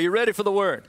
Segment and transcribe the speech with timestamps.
[0.00, 0.88] you ready for the word?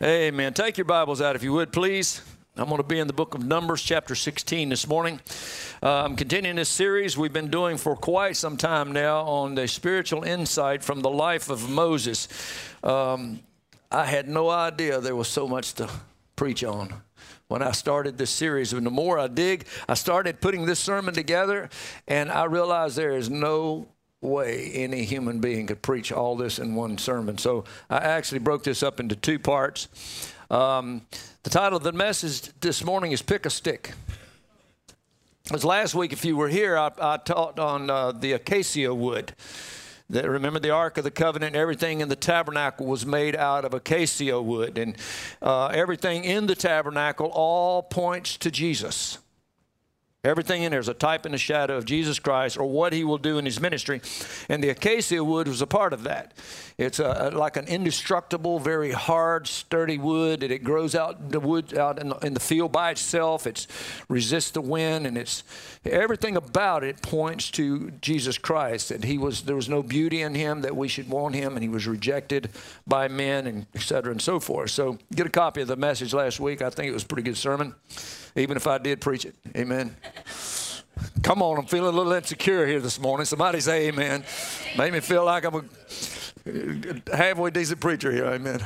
[0.00, 0.08] Yes.
[0.08, 0.52] Amen.
[0.52, 2.20] Take your Bibles out if you would, please.
[2.56, 5.18] I'm going to be in the book of Numbers, chapter 16, this morning.
[5.82, 9.66] Uh, I'm continuing this series we've been doing for quite some time now on the
[9.66, 12.28] spiritual insight from the life of Moses.
[12.82, 13.40] Um,
[13.90, 15.88] I had no idea there was so much to
[16.36, 16.92] preach on
[17.48, 18.74] when I started this series.
[18.74, 21.70] And the more I dig, I started putting this sermon together,
[22.06, 23.88] and I realized there is no
[24.22, 27.36] way any human being could preach all this in one sermon.
[27.38, 29.88] So I actually broke this up into two parts.
[30.50, 31.02] Um,
[31.42, 33.92] the title of the message this morning is Pick a Stick.
[35.52, 39.34] As last week, if you were here, I, I taught on uh, the acacia wood.
[40.08, 43.74] That, remember the Ark of the Covenant, everything in the tabernacle was made out of
[43.74, 44.78] acacia wood.
[44.78, 44.96] And
[45.40, 49.18] uh, everything in the tabernacle all points to Jesus.
[50.24, 53.02] Everything in there is a type and a shadow of Jesus Christ or what he
[53.02, 54.00] will do in his ministry.
[54.48, 56.32] And the acacia wood was a part of that.
[56.78, 60.44] It's a, like an indestructible, very hard, sturdy wood.
[60.44, 63.48] And it grows out the wood out in the, in the field by itself.
[63.48, 63.66] It
[64.08, 65.42] resists the wind, and it's
[65.84, 68.90] everything about it points to Jesus Christ.
[68.90, 71.64] That he was there was no beauty in him that we should want him, and
[71.64, 72.50] he was rejected
[72.86, 74.70] by men, and et cetera, and so forth.
[74.70, 76.62] So get a copy of the message last week.
[76.62, 77.74] I think it was a pretty good sermon
[78.36, 79.34] even if I did preach it.
[79.56, 79.96] Amen.
[81.22, 83.24] Come on, I'm feeling a little insecure here this morning.
[83.24, 84.24] Somebody say amen.
[84.76, 85.54] Made me feel like I'm
[86.46, 88.26] a halfway decent preacher here.
[88.26, 88.60] Amen.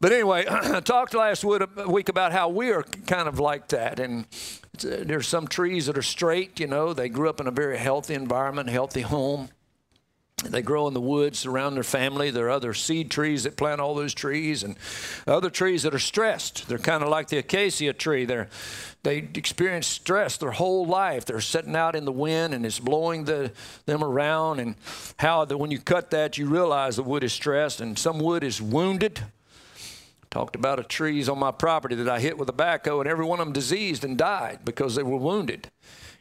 [0.00, 4.00] But anyway, I talked last week about how we are kind of like that.
[4.00, 4.26] And
[4.84, 7.78] uh, there's some trees that are straight, you know, they grew up in a very
[7.78, 9.48] healthy environment, healthy home.
[10.44, 12.30] They grow in the woods around their family.
[12.30, 14.76] There are other seed trees that plant all those trees, and
[15.26, 16.68] other trees that are stressed.
[16.68, 18.24] They're kind of like the acacia tree.
[18.24, 18.48] They're,
[19.02, 21.24] they experience stress their whole life.
[21.24, 23.52] They're sitting out in the wind, and it's blowing the,
[23.86, 24.58] them around.
[24.58, 24.74] And
[25.18, 28.42] how that when you cut that, you realize the wood is stressed, and some wood
[28.42, 29.20] is wounded.
[30.30, 33.24] Talked about a trees on my property that I hit with a backhoe, and every
[33.24, 35.70] one of them diseased and died because they were wounded.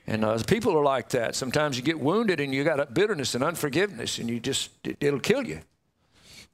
[0.08, 1.36] And uh, people are like that.
[1.36, 5.20] Sometimes you get wounded and you got bitterness and unforgiveness, and you just, it, it'll
[5.20, 5.62] kill you.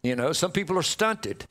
[0.04, 1.46] You know, some people are stunted.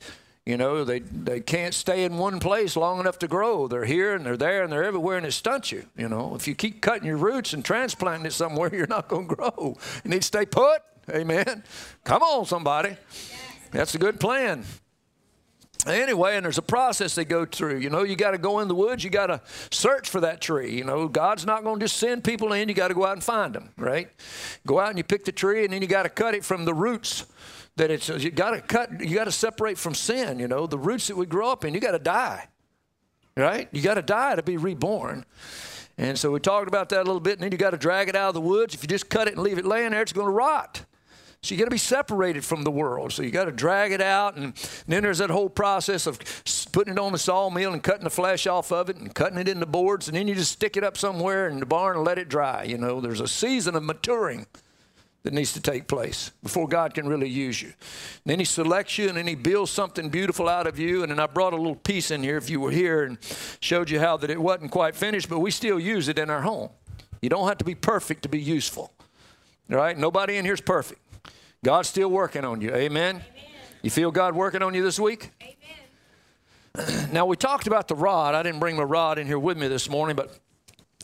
[0.45, 3.67] You know, they, they can't stay in one place long enough to grow.
[3.67, 5.85] They're here and they're there and they're everywhere, and it stunts you.
[5.97, 9.27] You know, if you keep cutting your roots and transplanting it somewhere, you're not going
[9.27, 9.77] to grow.
[10.03, 10.81] You need to stay put.
[11.09, 11.63] Amen.
[12.03, 12.95] Come on, somebody.
[13.71, 14.63] That's a good plan.
[15.87, 17.77] Anyway, and there's a process they go through.
[17.77, 20.41] You know, you got to go in the woods, you got to search for that
[20.41, 20.75] tree.
[20.75, 23.13] You know, God's not going to just send people in, you got to go out
[23.13, 24.09] and find them, right?
[24.65, 26.65] Go out and you pick the tree, and then you got to cut it from
[26.65, 27.25] the roots.
[27.77, 30.39] That it's you got to cut, you got to separate from sin.
[30.39, 32.47] You know, the roots that we grow up in, you got to die,
[33.35, 33.69] right?
[33.71, 35.25] You got to die to be reborn.
[35.99, 38.09] And so we talked about that a little bit, and then you got to drag
[38.09, 38.73] it out of the woods.
[38.73, 40.85] If you just cut it and leave it laying there, it's going to rot.
[41.41, 43.13] So you got to be separated from the world.
[43.13, 44.53] So you got to drag it out, and
[44.87, 46.19] then there's that whole process of
[46.71, 49.47] putting it on the sawmill and cutting the flesh off of it and cutting it
[49.47, 52.17] into boards, and then you just stick it up somewhere in the barn and let
[52.17, 52.63] it dry.
[52.63, 54.47] You know, there's a season of maturing
[55.23, 57.67] that needs to take place before God can really use you.
[57.67, 61.03] And then He selects you, and then He builds something beautiful out of you.
[61.03, 63.17] And then I brought a little piece in here if you were here and
[63.59, 66.41] showed you how that it wasn't quite finished, but we still use it in our
[66.41, 66.69] home.
[67.21, 68.93] You don't have to be perfect to be useful.
[69.69, 69.97] All right?
[69.97, 71.01] Nobody in here is perfect.
[71.67, 72.69] God's still working on you.
[72.69, 73.15] Amen.
[73.15, 73.23] Amen.
[73.81, 75.31] You feel God working on you this week?
[75.41, 77.09] Amen.
[77.11, 78.35] Now, we talked about the rod.
[78.35, 80.39] I didn't bring my rod in here with me this morning, but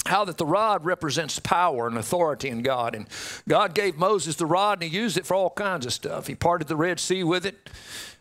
[0.05, 2.95] how that the rod represents power and authority in God.
[2.95, 3.07] And
[3.45, 6.27] God gave Moses the rod and he used it for all kinds of stuff.
[6.27, 7.69] He parted the Red Sea with it.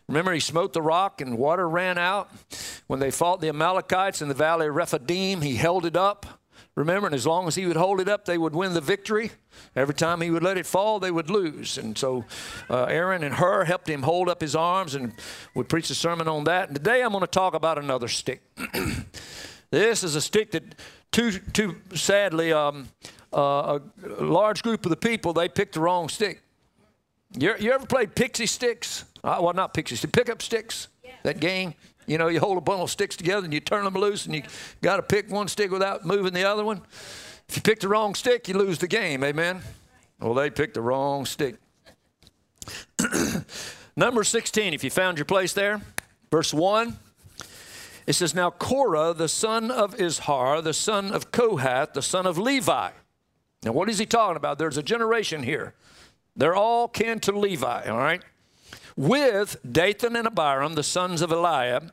[0.09, 2.29] Remember, he smote the rock and water ran out.
[2.87, 6.42] When they fought the Amalekites in the valley of Rephidim, he held it up.
[6.75, 9.31] Remember, and as long as he would hold it up, they would win the victory.
[9.75, 11.77] Every time he would let it fall, they would lose.
[11.77, 12.25] And so
[12.67, 15.13] uh, Aaron and Hur helped him hold up his arms, and
[15.53, 16.69] we preached a sermon on that.
[16.69, 18.41] And today I'm going to talk about another stick.
[19.69, 20.63] this is a stick that,
[21.11, 22.89] too, too sadly, um,
[23.31, 23.77] uh,
[24.19, 26.41] a large group of the people, they picked the wrong stick.
[27.37, 29.05] You, you ever played pixie sticks?
[29.23, 31.11] Uh, well, not pixie sticks, pick up sticks, yeah.
[31.21, 31.75] that game?
[32.05, 34.35] You know, you hold a bundle of sticks together and you turn them loose and
[34.35, 34.43] you
[34.81, 36.81] got to pick one stick without moving the other one.
[37.47, 39.23] If you pick the wrong stick, you lose the game.
[39.23, 39.61] Amen.
[40.19, 41.55] Well, they picked the wrong stick.
[43.95, 45.81] Number 16, if you found your place there,
[46.31, 46.97] verse 1.
[48.05, 52.37] It says, Now Korah, the son of Izhar, the son of Kohath, the son of
[52.37, 52.91] Levi.
[53.63, 54.57] Now, what is he talking about?
[54.57, 55.73] There's a generation here.
[56.35, 58.21] They're all kin to Levi, all right?
[58.95, 61.91] With Dathan and Abiram, the sons of Eliab,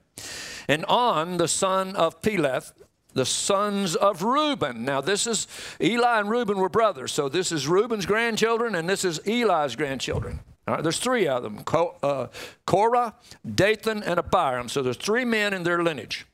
[0.68, 2.72] and On, the son of Peleth,
[3.12, 4.84] the sons of Reuben.
[4.84, 5.46] Now, this is
[5.80, 10.40] Eli and Reuben were brothers, so this is Reuben's grandchildren, and this is Eli's grandchildren.
[10.68, 11.64] All right, there's three of them
[12.02, 12.28] uh,
[12.66, 13.14] Korah,
[13.54, 14.68] Dathan, and Abiram.
[14.68, 16.26] So there's three men in their lineage.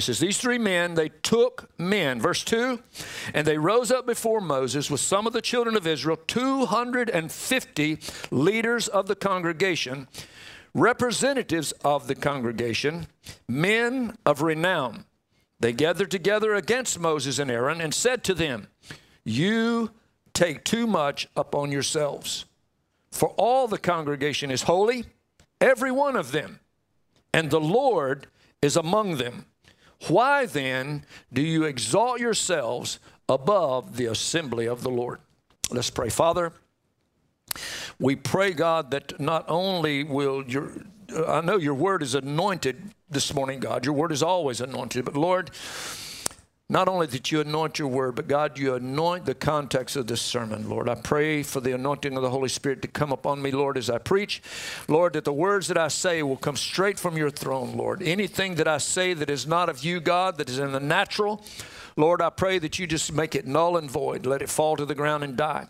[0.00, 2.20] It says, These three men, they took men.
[2.20, 2.80] Verse 2
[3.34, 7.98] And they rose up before Moses with some of the children of Israel, 250
[8.30, 10.08] leaders of the congregation,
[10.72, 13.08] representatives of the congregation,
[13.46, 15.04] men of renown.
[15.60, 18.68] They gathered together against Moses and Aaron and said to them,
[19.22, 19.90] You
[20.32, 22.46] take too much upon yourselves.
[23.10, 25.04] For all the congregation is holy,
[25.60, 26.60] every one of them,
[27.34, 28.28] and the Lord
[28.62, 29.44] is among them.
[30.08, 32.98] Why then do you exalt yourselves
[33.28, 35.20] above the assembly of the Lord?
[35.70, 36.08] Let's pray.
[36.08, 36.52] Father,
[37.98, 40.72] we pray, God, that not only will your,
[41.26, 43.84] I know your word is anointed this morning, God.
[43.84, 45.04] Your word is always anointed.
[45.04, 45.50] But Lord,
[46.70, 50.22] not only that you anoint your word, but God, you anoint the context of this
[50.22, 50.88] sermon, Lord.
[50.88, 53.90] I pray for the anointing of the Holy Spirit to come upon me, Lord, as
[53.90, 54.40] I preach.
[54.86, 58.04] Lord, that the words that I say will come straight from your throne, Lord.
[58.04, 61.42] Anything that I say that is not of you, God, that is in the natural,
[61.96, 64.26] Lord, I pray that you just make it null and void.
[64.26, 65.66] Let it fall to the ground and die.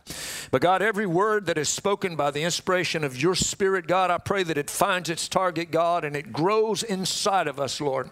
[0.51, 4.19] But God, every word that is spoken by the inspiration of your Spirit, God, I
[4.19, 8.11] pray that it finds its target, God, and it grows inside of us, Lord.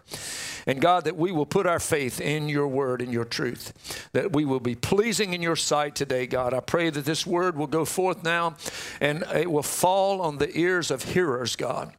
[0.67, 4.33] And God, that we will put our faith in your word and your truth, that
[4.33, 6.53] we will be pleasing in your sight today, God.
[6.53, 8.57] I pray that this word will go forth now
[9.01, 11.95] and it will fall on the ears of hearers, God.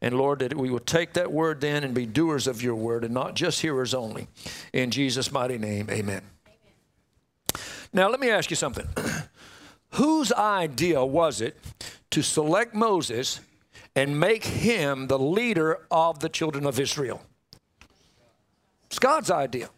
[0.00, 3.04] And Lord, that we will take that word then and be doers of your word
[3.04, 4.28] and not just hearers only.
[4.72, 6.00] In Jesus' mighty name, amen.
[6.00, 6.22] amen.
[7.92, 8.86] Now, let me ask you something.
[9.92, 11.56] Whose idea was it
[12.10, 13.40] to select Moses
[13.94, 17.22] and make him the leader of the children of Israel?
[18.86, 19.70] It's God's idea.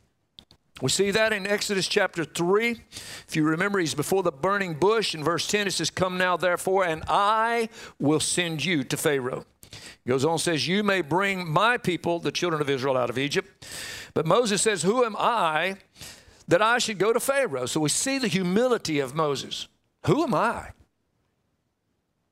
[0.80, 2.80] We see that in Exodus chapter 3.
[3.26, 5.14] If you remember, he's before the burning bush.
[5.14, 7.68] In verse 10, it says, Come now, therefore, and I
[7.98, 9.44] will send you to Pharaoh
[10.04, 13.18] he goes on says, You may bring my people, the children of Israel, out of
[13.18, 13.66] Egypt.
[14.14, 15.76] But Moses says, Who am I
[16.48, 17.66] that I should go to Pharaoh?
[17.66, 19.68] So we see the humility of Moses.
[20.06, 20.70] Who am I?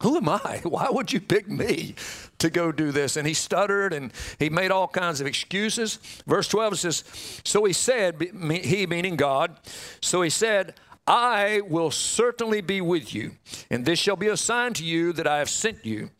[0.02, 0.60] Who am I?
[0.64, 1.94] Why would you pick me
[2.38, 3.16] to go do this?
[3.16, 5.96] And he stuttered and he made all kinds of excuses.
[6.26, 7.04] Verse 12 says,
[7.44, 9.58] So he said, he meaning God,
[10.00, 10.74] so he said,
[11.06, 13.32] I will certainly be with you,
[13.70, 16.10] and this shall be a sign to you that I have sent you.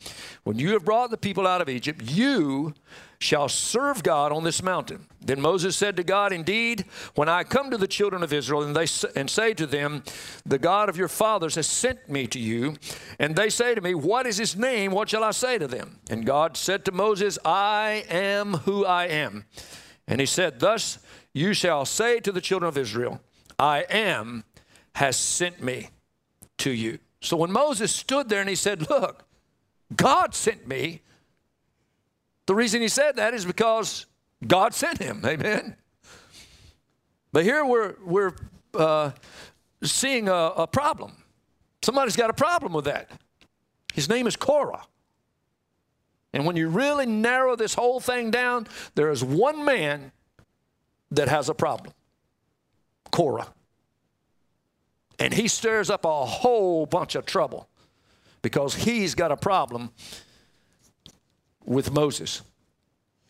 [0.45, 2.73] When you have brought the people out of Egypt, you
[3.19, 5.07] shall serve God on this mountain.
[5.21, 6.85] Then Moses said to God, Indeed,
[7.15, 8.87] when I come to the children of Israel and, they,
[9.17, 10.05] and say to them,
[10.45, 12.77] The God of your fathers has sent me to you,
[13.19, 14.93] and they say to me, What is his name?
[14.93, 15.99] What shall I say to them?
[16.09, 19.47] And God said to Moses, I am who I am.
[20.07, 20.99] And he said, Thus
[21.33, 23.21] you shall say to the children of Israel,
[23.59, 24.45] I am
[24.97, 25.91] has sent me
[26.57, 26.99] to you.
[27.21, 29.25] So when Moses stood there and he said, Look,
[29.95, 31.03] God sent me,
[32.47, 34.07] the reason he said that is because
[34.47, 35.23] God sent him.
[35.27, 35.77] Amen.
[37.31, 38.33] But here we're, we're
[38.73, 39.11] uh,
[39.83, 41.13] seeing a, a problem.
[41.83, 43.11] Somebody's got a problem with that.
[43.93, 44.87] His name is Korah.
[46.33, 50.13] And when you really narrow this whole thing down, there is one man
[51.11, 51.93] that has a problem
[53.11, 53.49] Korah.
[55.19, 57.69] And he stirs up a whole bunch of trouble
[58.43, 59.91] because he's got a problem
[61.65, 62.43] with Moses.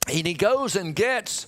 [0.09, 1.47] And he goes and gets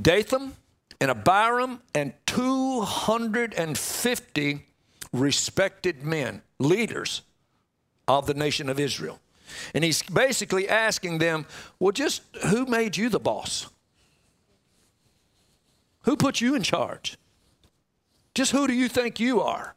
[0.00, 0.52] Dathan
[1.00, 4.66] and Abiram and 250
[5.12, 7.22] respected men, leaders
[8.06, 9.18] of the nation of Israel.
[9.74, 11.46] And he's basically asking them,
[11.78, 13.68] well, just who made you the boss?
[16.02, 17.16] Who put you in charge?
[18.34, 19.74] Just who do you think you are?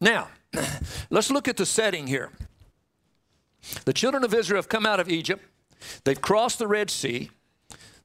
[0.00, 0.28] Now,
[1.10, 2.30] let's look at the setting here.
[3.84, 5.44] The children of Israel have come out of Egypt.
[6.04, 7.30] They've crossed the Red Sea.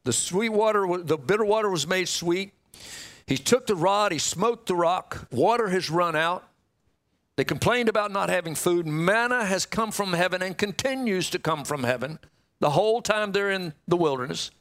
[0.04, 2.54] The sweet water, the bitter water was made sweet.
[3.26, 5.28] He took the rod, he smote the rock.
[5.32, 6.44] Water has run out.
[7.38, 8.86] They complained about not having food.
[8.86, 12.20] Manna has come from heaven and continues to come from heaven
[12.60, 14.52] the whole time they're in the wilderness.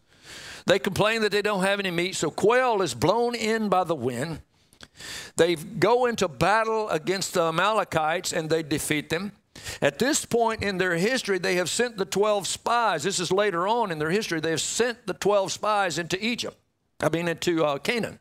[0.66, 3.94] They complain that they don't have any meat, so quail is blown in by the
[3.94, 4.40] wind.
[5.36, 9.32] They go into battle against the Amalekites and they defeat them.
[9.82, 13.02] At this point in their history, they have sent the 12 spies.
[13.02, 14.40] This is later on in their history.
[14.40, 16.56] They have sent the 12 spies into Egypt,
[17.00, 18.18] I mean, into uh, Canaan.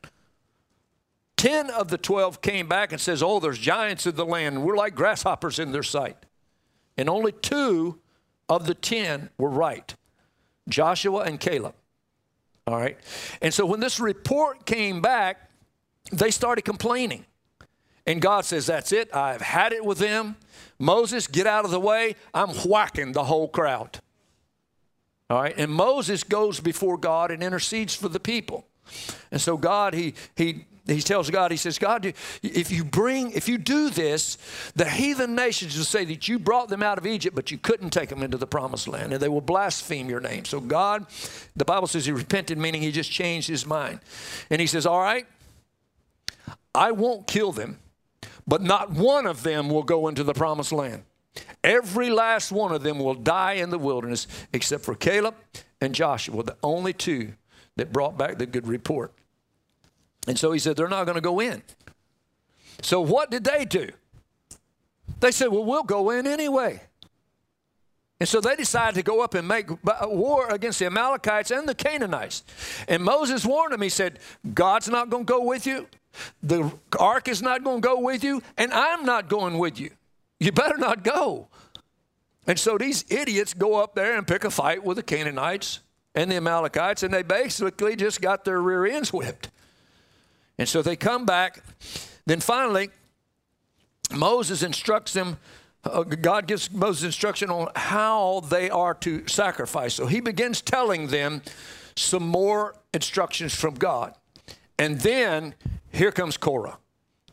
[1.38, 4.64] 10 of the 12 came back and says, Oh, there's giants in the land.
[4.64, 6.18] We're like grasshoppers in their sight.
[6.98, 8.00] And only two
[8.50, 9.96] of the 10 were right
[10.68, 11.76] Joshua and Caleb.
[12.70, 13.00] All right.
[13.42, 15.50] And so when this report came back,
[16.12, 17.26] they started complaining.
[18.06, 19.10] And God says, That's it.
[19.12, 20.36] I've had it with them.
[20.78, 22.16] Moses, get out of the way.
[22.32, 24.02] I'm whacking the whole crowd.
[25.32, 25.56] All right.
[25.58, 28.68] And Moses goes before God and intercedes for the people.
[29.32, 33.48] And so God, he, he he tells God, he says, God, if you bring, if
[33.48, 34.38] you do this,
[34.76, 37.92] the heathen nations will say that you brought them out of Egypt, but you couldn't
[37.92, 40.46] take them into the promised land, and they will blaspheme your name.
[40.46, 41.06] So God,
[41.56, 44.00] the Bible says he repented, meaning he just changed his mind.
[44.50, 45.26] And he says, All right,
[46.74, 47.80] I won't kill them,
[48.48, 51.04] but not one of them will go into the promised land.
[51.64, 55.36] Every last one of them will die in the wilderness, except for Caleb
[55.82, 57.34] and Joshua, the only two
[57.76, 59.14] that brought back the good report.
[60.28, 61.64] And so he said, they're not going to go in.
[62.82, 63.90] So what did they do?
[65.20, 66.82] They said, well, we'll go in anyway.
[68.20, 71.68] And so they decided to go up and make uh, war against the Amalekites and
[71.68, 72.44] the Canaanites.
[72.88, 73.82] And Moses warned them.
[73.82, 74.20] He said,
[74.54, 75.88] God's not going to go with you.
[76.44, 78.42] The ark is not going to go with you.
[78.58, 79.92] And I'm not going with you.
[80.40, 81.48] You better not go.
[82.46, 85.80] And so these idiots go up there and pick a fight with the Canaanites
[86.14, 87.04] and the Amalekites.
[87.04, 89.50] And they basically just got their rear ends whipped.
[90.60, 91.64] And so they come back.
[92.26, 92.90] Then finally,
[94.14, 95.38] Moses instructs them.
[95.86, 99.94] Uh, God gives Moses instruction on how they are to sacrifice.
[99.94, 101.42] So he begins telling them
[101.96, 104.14] some more instructions from God.
[104.78, 105.56] And then
[105.92, 106.78] here comes Korah.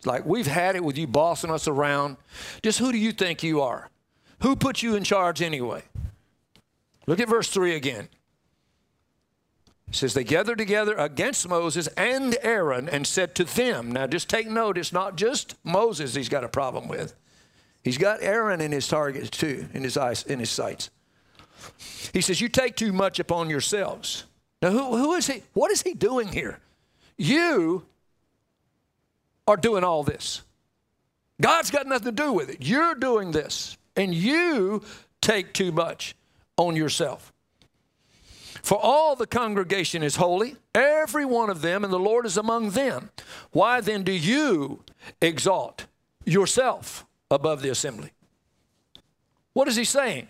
[0.04, 2.18] Like, we've had it with you bossing us around.
[2.62, 3.90] Just who do you think you are?
[4.42, 5.82] Who put you in charge anyway?
[7.08, 8.08] Look at verse 3 again.
[9.88, 14.28] It says they gathered together against Moses and Aaron and said to them, now just
[14.28, 17.14] take note, it's not just Moses he's got a problem with.
[17.84, 20.90] He's got Aaron in his targets too, in his eyes, in his sights.
[22.12, 24.24] He says, You take too much upon yourselves.
[24.60, 25.42] Now, who, who is he?
[25.52, 26.58] What is he doing here?
[27.16, 27.86] You
[29.46, 30.42] are doing all this.
[31.40, 32.56] God's got nothing to do with it.
[32.60, 34.82] You're doing this, and you
[35.20, 36.16] take too much
[36.56, 37.32] on yourself.
[38.66, 42.70] For all the congregation is holy, every one of them, and the Lord is among
[42.70, 43.10] them.
[43.52, 44.82] Why then do you
[45.22, 45.86] exalt
[46.24, 48.10] yourself above the assembly?
[49.52, 50.26] What is he saying?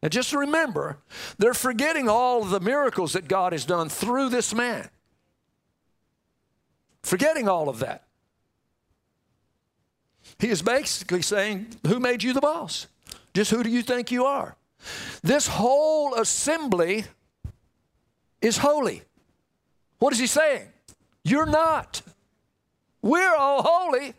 [0.00, 0.98] Now just remember,
[1.36, 4.88] they're forgetting all of the miracles that God has done through this man.
[7.02, 8.04] Forgetting all of that.
[10.38, 12.86] He is basically saying, Who made you the boss?
[13.34, 14.54] Just who do you think you are?
[15.24, 17.06] This whole assembly
[18.44, 19.02] is holy.
[19.98, 20.68] What is he saying?
[21.24, 22.02] You're not.
[23.00, 24.14] We're all holy,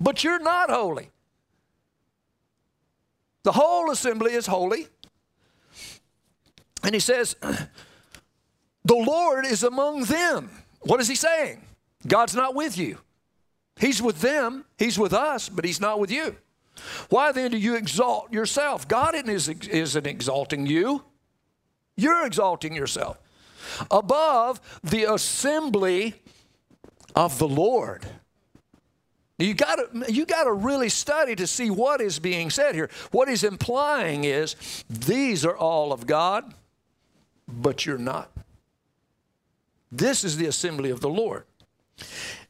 [0.00, 1.10] but you're not holy.
[3.42, 4.86] The whole assembly is holy.
[6.84, 7.34] And he says,
[8.84, 10.50] The Lord is among them.
[10.80, 11.60] What is he saying?
[12.06, 12.98] God's not with you.
[13.78, 16.36] He's with them, He's with us, but He's not with you.
[17.08, 18.86] Why then do you exalt yourself?
[18.86, 21.02] God isn't exalting you,
[21.96, 23.18] you're exalting yourself
[23.90, 26.14] above the assembly
[27.14, 28.06] of the Lord.
[29.38, 29.78] You got
[30.10, 32.88] you got to really study to see what is being said here.
[33.10, 34.56] What he's implying is
[34.88, 36.54] these are all of God,
[37.46, 38.30] but you're not.
[39.92, 41.44] This is the assembly of the Lord.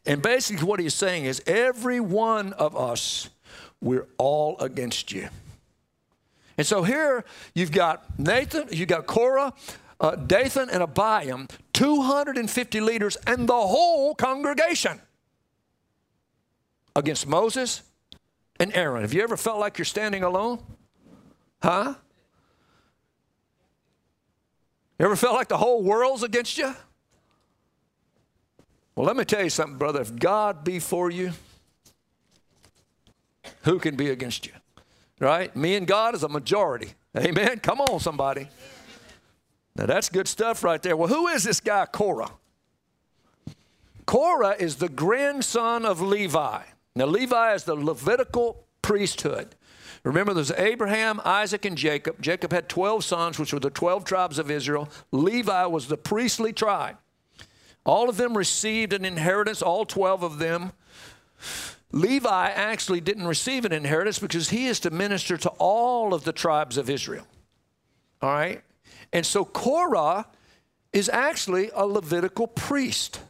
[0.05, 3.31] And basically what he's saying is every one of us
[3.81, 5.29] we're all against you.
[6.57, 9.53] And so here you've got Nathan, you've got Korah,
[10.01, 15.01] uh, Dathan and Abiram, 250 leaders, and the whole congregation
[16.95, 17.83] against Moses
[18.59, 19.03] and Aaron.
[19.03, 20.63] Have you ever felt like you're standing alone?
[21.63, 21.95] Huh?
[24.99, 26.75] You ever felt like the whole world's against you?
[28.95, 30.01] Well, let me tell you something, brother.
[30.01, 31.33] If God be for you,
[33.65, 34.53] who can be against you?
[35.21, 35.55] Right?
[35.55, 36.93] Me and God is a majority.
[37.17, 37.59] Amen.
[37.61, 38.49] Come on, somebody.
[39.77, 40.97] Now that's good stuff right there.
[40.97, 42.31] Well, who is this guy, Korah?
[44.07, 46.63] Korah is the grandson of Levi.
[46.95, 49.55] Now, Levi is the Levitical priesthood.
[50.05, 52.23] Remember, there's Abraham, Isaac, and Jacob.
[52.23, 54.89] Jacob had 12 sons, which were the 12 tribes of Israel.
[55.11, 56.97] Levi was the priestly tribe.
[57.85, 60.73] All of them received an inheritance, all 12 of them.
[61.93, 66.33] Levi actually didn't receive an inheritance because he is to minister to all of the
[66.33, 67.27] tribes of Israel.
[68.23, 68.63] All right?
[69.13, 70.27] And so Korah
[70.93, 73.21] is actually a Levitical priest.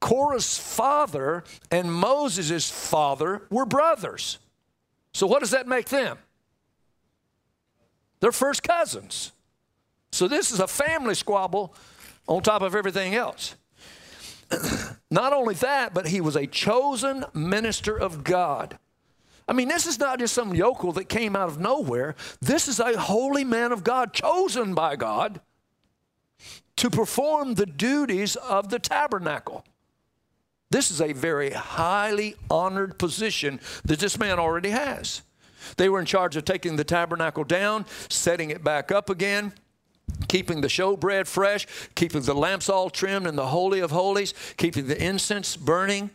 [0.00, 4.38] Korah's father and Moses' father were brothers.
[5.12, 6.18] So, what does that make them?
[8.20, 9.32] They're first cousins.
[10.12, 11.74] So, this is a family squabble
[12.26, 13.56] on top of everything else.
[15.10, 18.78] not only that, but he was a chosen minister of God.
[19.50, 22.14] I mean, this is not just some yokel that came out of nowhere.
[22.40, 25.40] This is a holy man of God, chosen by God
[26.76, 29.64] to perform the duties of the tabernacle.
[30.70, 35.22] This is a very highly honored position that this man already has.
[35.76, 39.52] They were in charge of taking the tabernacle down, setting it back up again,
[40.28, 41.66] keeping the showbread fresh,
[41.96, 46.10] keeping the lamps all trimmed in the Holy of Holies, keeping the incense burning.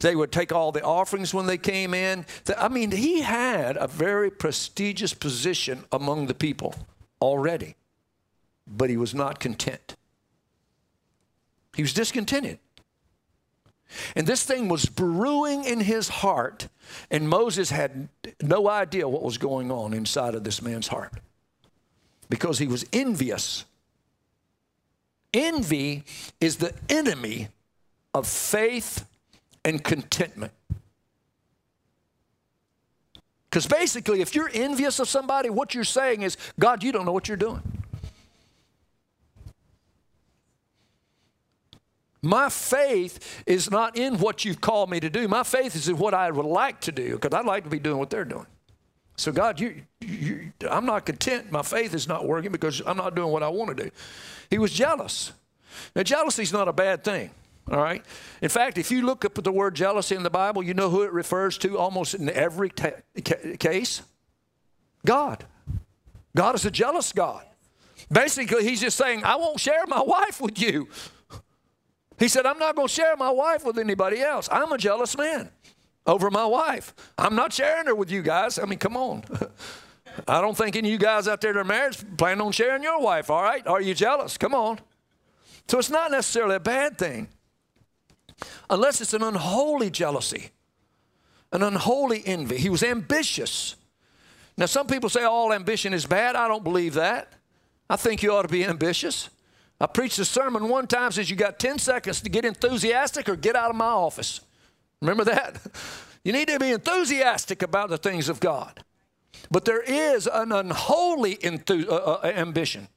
[0.00, 2.24] They would take all the offerings when they came in.
[2.56, 6.74] I mean, he had a very prestigious position among the people
[7.20, 7.74] already,
[8.66, 9.96] but he was not content.
[11.74, 12.58] He was discontented.
[14.14, 16.68] And this thing was brewing in his heart,
[17.10, 18.08] and Moses had
[18.42, 21.14] no idea what was going on inside of this man's heart
[22.28, 23.64] because he was envious.
[25.32, 26.04] Envy
[26.40, 27.48] is the enemy
[28.12, 29.07] of faith
[29.68, 30.52] and contentment.
[33.50, 37.12] Because basically, if you're envious of somebody, what you're saying is, God, you don't know
[37.12, 37.62] what you're doing.
[42.20, 45.28] My faith is not in what you've called me to do.
[45.28, 47.78] My faith is in what I would like to do because I'd like to be
[47.78, 48.46] doing what they're doing.
[49.16, 51.52] So, God, you, you, I'm not content.
[51.52, 53.90] My faith is not working because I'm not doing what I want to do.
[54.50, 55.32] He was jealous.
[55.94, 57.30] Now, jealousy is not a bad thing,
[57.70, 58.04] all right?
[58.40, 60.90] In fact, if you look up at the word jealousy in the Bible, you know
[60.90, 64.02] who it refers to almost in every case?
[65.04, 65.44] God.
[66.34, 67.44] God is a jealous God.
[68.10, 70.88] Basically, he's just saying, I won't share my wife with you.
[72.18, 74.48] He said, I'm not going to share my wife with anybody else.
[74.50, 75.50] I'm a jealous man
[76.06, 76.94] over my wife.
[77.16, 78.58] I'm not sharing her with you guys.
[78.58, 79.24] I mean, come on.
[80.26, 82.82] I don't think any of you guys out there that are married plan on sharing
[82.82, 83.64] your wife, all right?
[83.66, 84.36] Are you jealous?
[84.36, 84.80] Come on.
[85.68, 87.28] So it's not necessarily a bad thing
[88.70, 90.50] unless it's an unholy jealousy,
[91.52, 92.58] an unholy envy.
[92.58, 93.76] He was ambitious.
[94.56, 96.36] Now, some people say all ambition is bad.
[96.36, 97.32] I don't believe that.
[97.88, 99.30] I think you ought to be ambitious.
[99.80, 103.36] I preached a sermon one time says you got 10 seconds to get enthusiastic or
[103.36, 104.40] get out of my office.
[105.00, 105.60] Remember that?
[106.24, 108.84] You need to be enthusiastic about the things of God.
[109.50, 112.88] But there is an unholy uh, uh, ambition.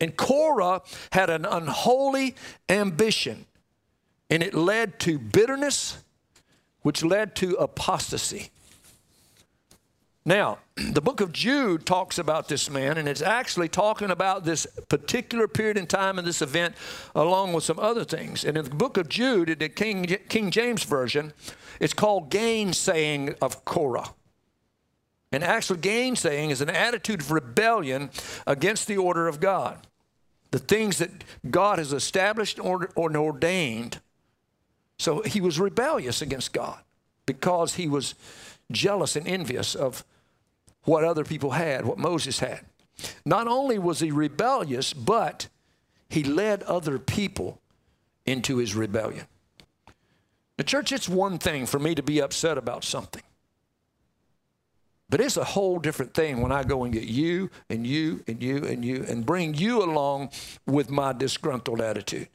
[0.00, 2.34] And Korah had an unholy
[2.68, 3.46] ambition,
[4.30, 5.98] and it led to bitterness,
[6.82, 8.50] which led to apostasy.
[10.26, 14.66] Now, the book of Jude talks about this man, and it's actually talking about this
[14.88, 16.74] particular period in time and this event,
[17.14, 18.44] along with some other things.
[18.44, 21.32] And in the book of Jude, in the King, King James Version,
[21.80, 24.10] it's called gainsaying of Korah.
[25.32, 28.10] And actually, gainsaying is an attitude of rebellion
[28.46, 29.86] against the order of God.
[30.50, 31.10] The things that
[31.50, 34.00] God has established or, or ordained.
[34.98, 36.78] So he was rebellious against God
[37.26, 38.14] because he was
[38.70, 40.04] jealous and envious of
[40.84, 42.60] what other people had, what Moses had.
[43.24, 45.48] Not only was he rebellious, but
[46.08, 47.60] he led other people
[48.24, 49.26] into his rebellion.
[50.56, 53.22] The church, it's one thing for me to be upset about something.
[55.08, 58.42] But it's a whole different thing when I go and get you and you and
[58.42, 60.30] you and you and bring you along
[60.66, 62.28] with my disgruntled attitude.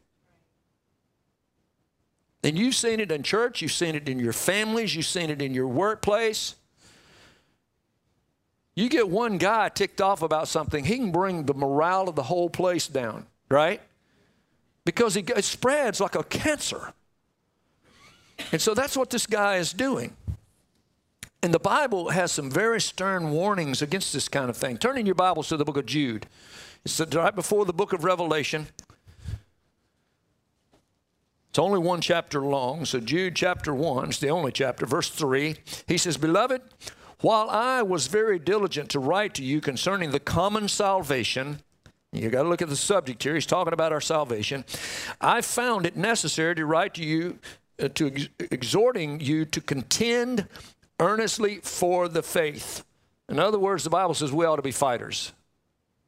[2.44, 5.42] And you've seen it in church, you've seen it in your families, you've seen it
[5.42, 6.56] in your workplace.
[8.76, 12.24] You get one guy ticked off about something, he can bring the morale of the
[12.24, 13.82] whole place down, right?
[14.86, 16.94] Because it spreads like a cancer.
[18.52, 20.16] And so that's what this guy is doing.
[21.44, 24.78] And the Bible has some very stern warnings against this kind of thing.
[24.78, 26.28] Turn in your Bibles to the book of Jude.
[26.84, 28.68] It's right before the book of Revelation.
[31.52, 32.86] It's only one chapter long.
[32.86, 35.58] So, Jude chapter 1 is the only chapter, verse 3.
[35.86, 36.62] He says, Beloved,
[37.20, 41.60] while I was very diligent to write to you concerning the common salvation,
[42.14, 43.34] you got to look at the subject here.
[43.34, 44.64] He's talking about our salvation.
[45.20, 47.38] I found it necessary to write to you,
[47.84, 50.48] uh, to ex- exhorting you to contend
[51.02, 52.86] earnestly for the faith.
[53.28, 55.34] In other words, the Bible says we ought to be fighters,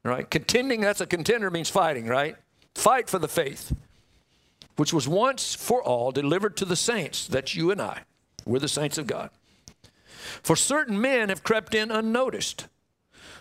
[0.06, 0.30] right?
[0.30, 2.38] Contending, that's a contender means fighting, right?
[2.76, 3.74] Fight for the faith,
[4.76, 7.28] which was once for all delivered to the saints.
[7.28, 8.04] That's you and I.
[8.46, 9.30] We're the saints of God.
[10.42, 12.68] For certain men have crept in unnoticed,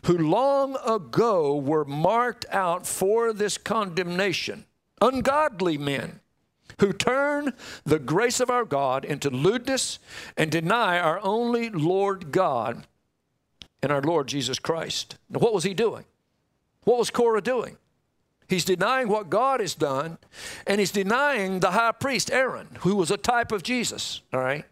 [0.05, 4.65] who long ago were marked out for this condemnation.
[5.01, 6.21] Ungodly men
[6.81, 7.53] who turn
[7.85, 9.99] the grace of our God into lewdness
[10.37, 12.87] and deny our only Lord God
[13.83, 15.17] and our Lord Jesus Christ.
[15.29, 16.05] Now, what was he doing?
[16.85, 17.77] What was Korah doing?
[18.53, 20.19] He's denying what God has done,
[20.67, 24.21] and he's denying the high priest Aaron, who was a type of Jesus.
[24.31, 24.67] All right?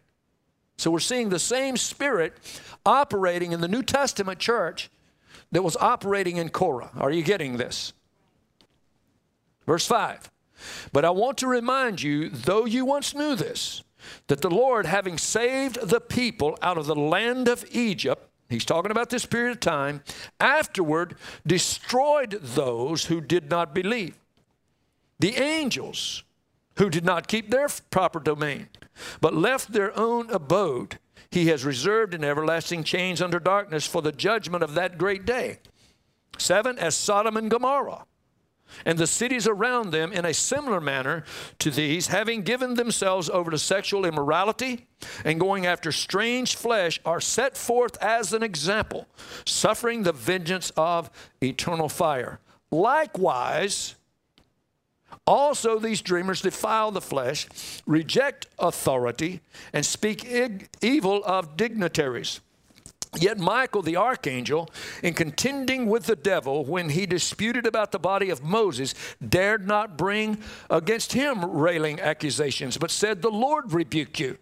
[0.77, 2.37] So we're seeing the same spirit
[2.85, 4.91] operating in the New Testament church
[5.51, 6.91] that was operating in Korah.
[6.95, 7.93] Are you getting this?
[9.65, 10.29] Verse 5.
[10.93, 13.81] But I want to remind you, though you once knew this,
[14.27, 18.91] that the Lord, having saved the people out of the land of Egypt, he's talking
[18.91, 20.03] about this period of time,
[20.39, 24.15] afterward destroyed those who did not believe.
[25.19, 26.23] The angels
[26.77, 28.69] who did not keep their proper domain,
[29.19, 34.11] but left their own abode, he has reserved in everlasting chains under darkness for the
[34.11, 35.59] judgment of that great day.
[36.37, 38.05] Seven, as Sodom and Gomorrah
[38.85, 41.23] and the cities around them in a similar manner
[41.59, 44.87] to these, having given themselves over to sexual immorality
[45.25, 49.07] and going after strange flesh, are set forth as an example,
[49.45, 51.09] suffering the vengeance of
[51.41, 52.39] eternal fire.
[52.71, 53.95] Likewise,
[55.27, 57.47] also, these dreamers defile the flesh,
[57.85, 59.41] reject authority,
[59.73, 60.25] and speak
[60.81, 62.41] evil of dignitaries.
[63.19, 64.69] Yet Michael the archangel,
[65.03, 68.95] in contending with the devil when he disputed about the body of Moses,
[69.27, 70.37] dared not bring
[70.69, 74.37] against him railing accusations, but said, The Lord rebuke you.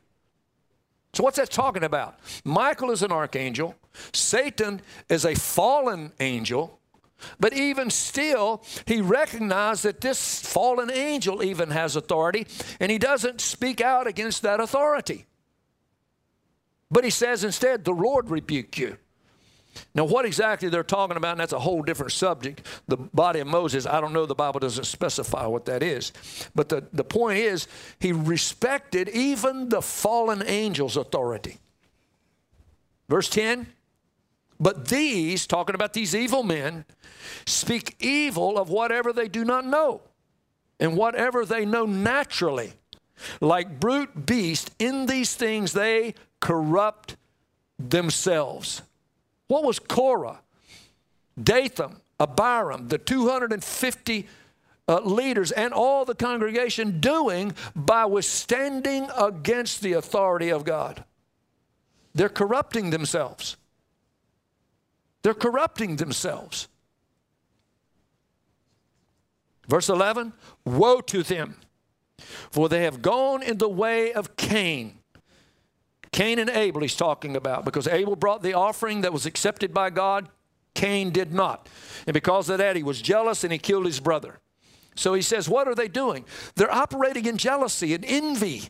[1.13, 2.19] So, what's that talking about?
[2.43, 3.75] Michael is an archangel,
[4.13, 6.75] Satan is a fallen angel.
[7.38, 12.47] But even still, he recognized that this fallen angel even has authority,
[12.79, 15.25] and he doesn't speak out against that authority.
[16.91, 18.97] But he says instead, the Lord rebuke you.
[19.93, 22.65] Now, what exactly they're talking about, and that's a whole different subject.
[22.88, 26.12] The body of Moses, I don't know, the Bible doesn't specify what that is.
[26.56, 27.67] But the, the point is,
[27.99, 31.60] he respected even the fallen angel's authority.
[33.08, 33.67] Verse 10
[34.60, 36.86] But these, talking about these evil men,
[37.45, 40.02] speak evil of whatever they do not know
[40.80, 42.73] and whatever they know naturally.
[43.41, 47.15] Like brute beasts, in these things they corrupt
[47.78, 48.82] themselves.
[49.47, 50.41] What was Korah,
[51.41, 54.28] Dathan, Abiram, the 250
[54.88, 61.04] uh, leaders, and all the congregation doing by withstanding against the authority of God?
[62.13, 63.56] They're corrupting themselves.
[65.21, 66.67] They're corrupting themselves.
[69.67, 70.34] Verse 11
[70.65, 71.56] Woe to them,
[72.52, 74.99] for they have gone in the way of Cain
[76.12, 79.89] Cain and Abel, he's talking about, because Abel brought the offering that was accepted by
[79.89, 80.30] God,
[80.74, 81.67] Cain did not.
[82.08, 84.39] And because of that, he was jealous and he killed his brother.
[84.95, 86.26] So he says, What are they doing?
[86.56, 88.69] They're operating in jealousy and envy.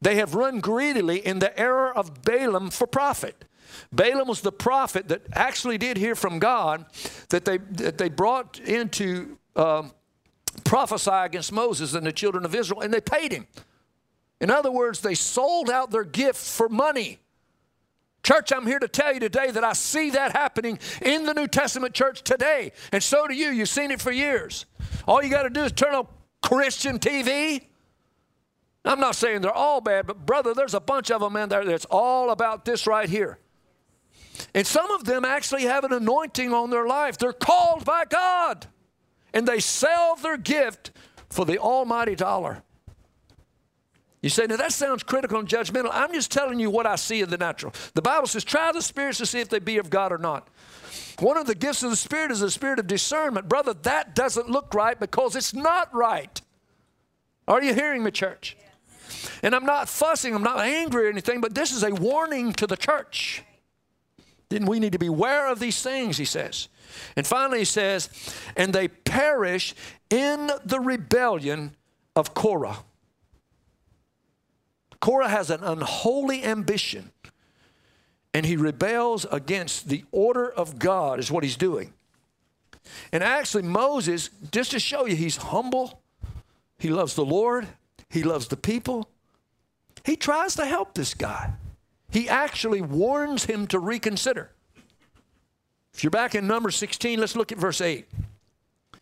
[0.00, 3.44] They have run greedily in the error of Balaam for profit.
[3.92, 6.86] Balaam was the prophet that actually did hear from God
[7.30, 9.92] that they, that they brought into um,
[10.64, 13.46] prophesy against Moses and the children of Israel, and they paid him.
[14.40, 17.20] In other words, they sold out their gift for money.
[18.22, 21.46] Church, I'm here to tell you today that I see that happening in the New
[21.46, 22.72] Testament church today.
[22.90, 23.50] And so do you.
[23.50, 24.66] You've seen it for years.
[25.06, 26.08] All you got to do is turn on
[26.42, 27.62] Christian TV.
[28.84, 31.64] I'm not saying they're all bad, but brother, there's a bunch of them in there
[31.64, 33.38] that's all about this right here.
[34.54, 37.18] And some of them actually have an anointing on their life.
[37.18, 38.66] They're called by God.
[39.32, 40.92] And they sell their gift
[41.28, 42.62] for the almighty dollar.
[44.26, 45.88] You say, now that sounds critical and judgmental.
[45.92, 47.72] I'm just telling you what I see in the natural.
[47.94, 50.48] The Bible says, try the spirits to see if they be of God or not.
[51.20, 53.48] One of the gifts of the Spirit is the spirit of discernment.
[53.48, 56.42] Brother, that doesn't look right because it's not right.
[57.46, 58.56] Are you hearing me, church?
[59.44, 62.66] And I'm not fussing, I'm not angry or anything, but this is a warning to
[62.66, 63.44] the church.
[64.48, 66.66] Then we need to be aware of these things, he says.
[67.14, 68.10] And finally, he says,
[68.56, 69.72] and they perish
[70.10, 71.76] in the rebellion
[72.16, 72.78] of Korah.
[75.00, 77.10] Korah has an unholy ambition
[78.34, 81.94] and he rebels against the order of God, is what he's doing.
[83.10, 86.02] And actually, Moses, just to show you, he's humble,
[86.78, 87.66] he loves the Lord,
[88.10, 89.08] he loves the people.
[90.04, 91.54] He tries to help this guy.
[92.10, 94.50] He actually warns him to reconsider.
[95.94, 98.06] If you're back in number 16, let's look at verse 8.
[98.92, 99.00] It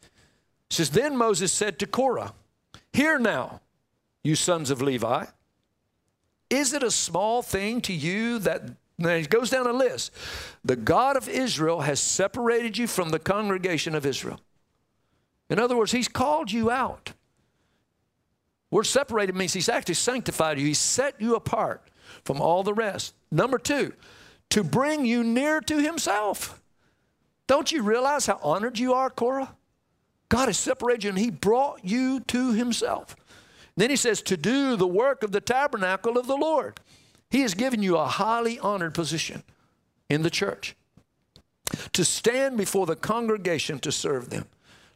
[0.70, 2.34] says, Then Moses said to Korah,
[2.92, 3.60] Hear now,
[4.22, 5.26] you sons of Levi.
[6.50, 8.62] Is it a small thing to you that
[8.98, 10.12] he goes down a list.
[10.64, 14.40] The God of Israel has separated you from the congregation of Israel.
[15.50, 17.12] In other words, he's called you out.
[18.70, 20.66] We're separated means he's actually sanctified you.
[20.66, 21.88] He set you apart
[22.24, 23.14] from all the rest.
[23.30, 23.92] Number two,
[24.50, 26.60] to bring you near to himself.
[27.46, 29.54] Don't you realize how honored you are, Korah?
[30.28, 33.14] God has separated you and He brought you to Himself.
[33.76, 36.80] Then He says, to do the work of the tabernacle of the Lord.
[37.30, 39.42] He has given you a highly honored position
[40.08, 40.76] in the church
[41.92, 44.46] to stand before the congregation to serve them.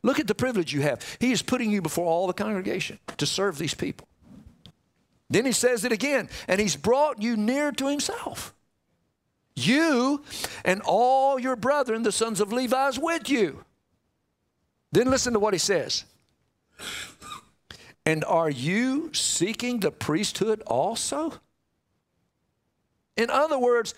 [0.02, 1.02] Look at the privilege you have.
[1.18, 4.06] He is putting you before all the congregation to serve these people.
[5.28, 8.54] Then he says it again, and he's brought you near to himself.
[9.56, 10.22] You
[10.64, 13.64] and all your brethren, the sons of Levi, is with you.
[14.92, 16.04] Then listen to what he says.
[18.06, 21.34] And are you seeking the priesthood also?
[23.16, 23.94] In other words,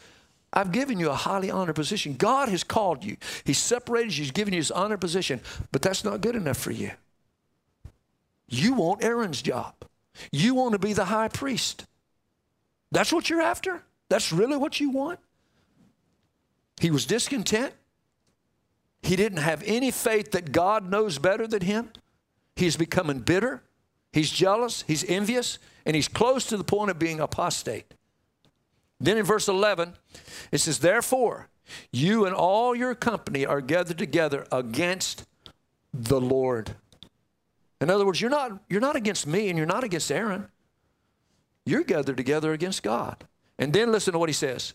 [0.53, 2.15] I've given you a highly honored position.
[2.15, 3.17] God has called you.
[3.45, 4.25] He's separated you.
[4.25, 6.91] He's given you his honored position, but that's not good enough for you.
[8.49, 9.75] You want Aaron's job.
[10.33, 11.87] You want to be the high priest.
[12.91, 13.83] That's what you're after?
[14.09, 15.21] That's really what you want?
[16.81, 17.73] He was discontent.
[19.03, 21.91] He didn't have any faith that God knows better than him.
[22.57, 23.63] He's becoming bitter.
[24.13, 24.85] He's jealous.
[24.87, 25.59] He's envious.
[25.87, 27.95] And he's close to the point of being apostate.
[28.99, 29.95] Then in verse 11,
[30.53, 31.49] it says, Therefore,
[31.93, 35.25] you and all your company are gathered together against
[35.93, 36.75] the Lord.
[37.81, 40.49] In other words, you're not, you're not against me and you're not against Aaron.
[41.65, 43.25] You're gathered together against God.
[43.59, 44.75] And then listen to what he says.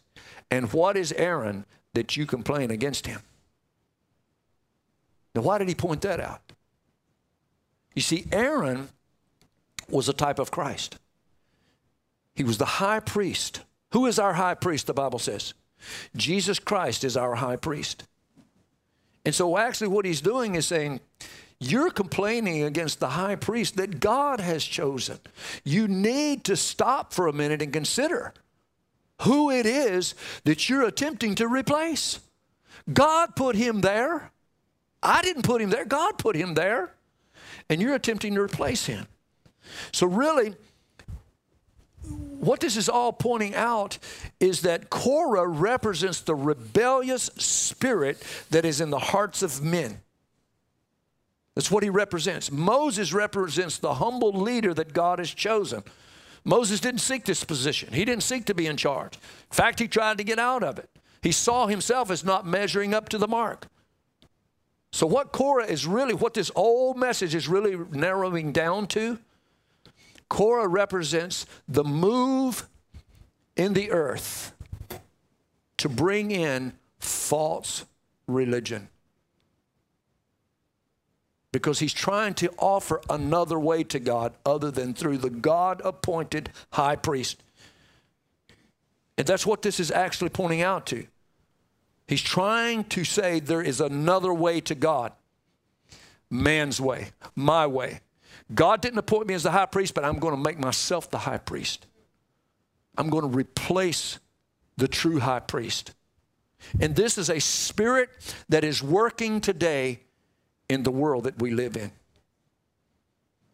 [0.50, 3.21] And what is Aaron that you complain against him?
[5.34, 6.41] Now, why did he point that out?
[7.93, 8.89] You see, Aaron
[9.89, 10.98] was a type of Christ.
[12.36, 13.62] He was the high priest
[13.95, 15.54] who is our high priest, the Bible says?
[16.17, 18.04] Jesus Christ is our high priest.
[19.24, 21.00] And so, actually, what he's doing is saying,
[21.62, 25.19] You're complaining against the high priest that God has chosen.
[25.63, 28.34] You need to stop for a minute and consider
[29.21, 32.19] who it is that you're attempting to replace.
[32.91, 34.30] God put him there.
[35.02, 36.91] I didn't put him there, God put him there.
[37.69, 39.08] And you're attempting to replace him.
[39.92, 40.56] So, really,
[42.40, 43.98] what this is all pointing out
[44.40, 50.02] is that Korah represents the rebellious spirit that is in the hearts of men.
[51.56, 52.52] That's what he represents.
[52.52, 55.84] Moses represents the humble leader that God has chosen.
[56.44, 59.16] Moses didn't seek this position, he didn't seek to be in charge.
[59.16, 60.90] In fact, he tried to get out of it.
[61.24, 63.68] He saw himself as not measuring up to the mark.
[64.92, 69.18] So, what Korah is really, what this old message is really narrowing down to
[70.30, 72.68] Korah represents the move
[73.56, 74.54] in the earth
[75.78, 77.86] to bring in false
[78.28, 78.90] religion.
[81.52, 86.50] Because he's trying to offer another way to God other than through the God appointed
[86.72, 87.42] high priest.
[89.18, 91.06] And that's what this is actually pointing out to.
[92.08, 95.14] He's trying to say there is another way to God
[96.30, 98.02] man's way, my way.
[98.54, 101.18] God didn't appoint me as the high priest, but I'm going to make myself the
[101.20, 101.88] high priest.
[102.98, 104.20] I'm going to replace
[104.78, 105.94] the true high priest.
[106.80, 108.10] And this is a spirit
[108.50, 110.02] that is working today
[110.70, 111.92] in the world that we live in.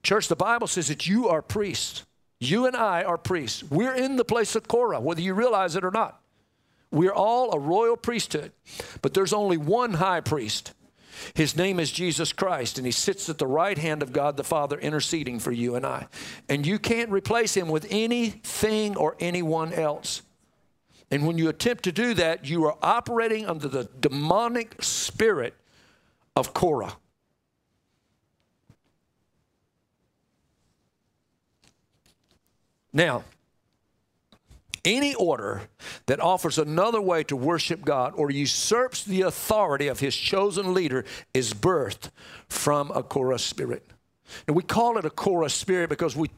[0.04, 2.06] Church, the Bible says that you are priests.
[2.40, 3.64] You and I are priests.
[3.64, 6.22] We're in the place of Korah, whether you realize it or not.
[6.90, 8.52] We're all a royal priesthood,
[9.02, 10.74] but there's only one high priest.
[11.34, 14.44] His name is Jesus Christ, and he sits at the right hand of God the
[14.44, 16.08] Father interceding for you and I.
[16.50, 20.22] And you can't replace him with anything or anyone else.
[21.10, 25.54] And when you attempt to do that, you are operating under the demonic spirit
[26.36, 26.96] of Korah.
[32.94, 33.24] Now,
[34.84, 35.63] any order
[36.08, 41.06] that offers another way to worship God or usurps the authority of his chosen leader
[41.34, 42.10] is birthed
[42.48, 43.86] from a Korah spirit.
[44.48, 46.30] And we call it a Korah spirit because we,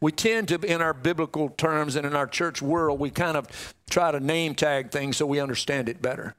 [0.00, 3.74] we tend to, in our biblical terms and in our church world, we kind of
[3.90, 6.34] try to name tag things so we understand it better.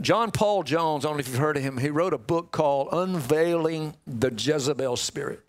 [0.00, 2.50] John Paul Jones, I don't know if you've heard of him, he wrote a book
[2.50, 5.40] called Unveiling the Jezebel Spirit.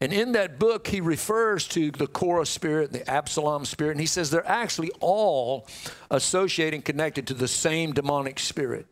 [0.00, 4.06] And in that book, he refers to the Korah spirit, the Absalom spirit, and he
[4.06, 5.66] says they're actually all
[6.10, 8.86] associated and connected to the same demonic spirit.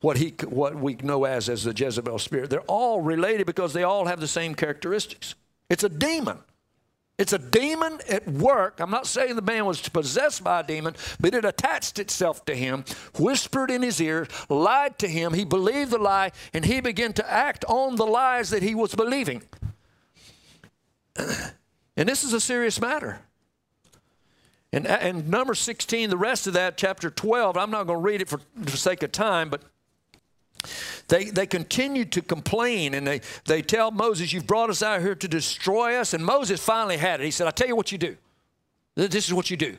[0.00, 2.50] What, he, what we know as, as the Jezebel spirit.
[2.50, 5.34] They're all related because they all have the same characteristics.
[5.70, 6.38] It's a demon.
[7.16, 8.80] It's a demon at work.
[8.80, 12.54] I'm not saying the man was possessed by a demon, but it attached itself to
[12.54, 12.84] him,
[13.18, 15.32] whispered in his ear, lied to him.
[15.32, 18.94] He believed the lie, and he began to act on the lies that he was
[18.94, 19.42] believing.
[21.96, 23.20] And this is a serious matter.
[24.72, 28.20] And, and number 16, the rest of that, chapter 12, I'm not going to read
[28.20, 29.62] it for, for sake of time, but
[31.06, 35.14] they, they continued to complain and they, they tell Moses, You've brought us out here
[35.14, 36.12] to destroy us.
[36.12, 37.24] And Moses finally had it.
[37.24, 38.16] He said, i tell you what you do.
[38.96, 39.76] This is what you do.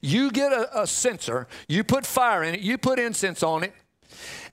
[0.00, 3.72] You get a, a censer, you put fire in it, you put incense on it,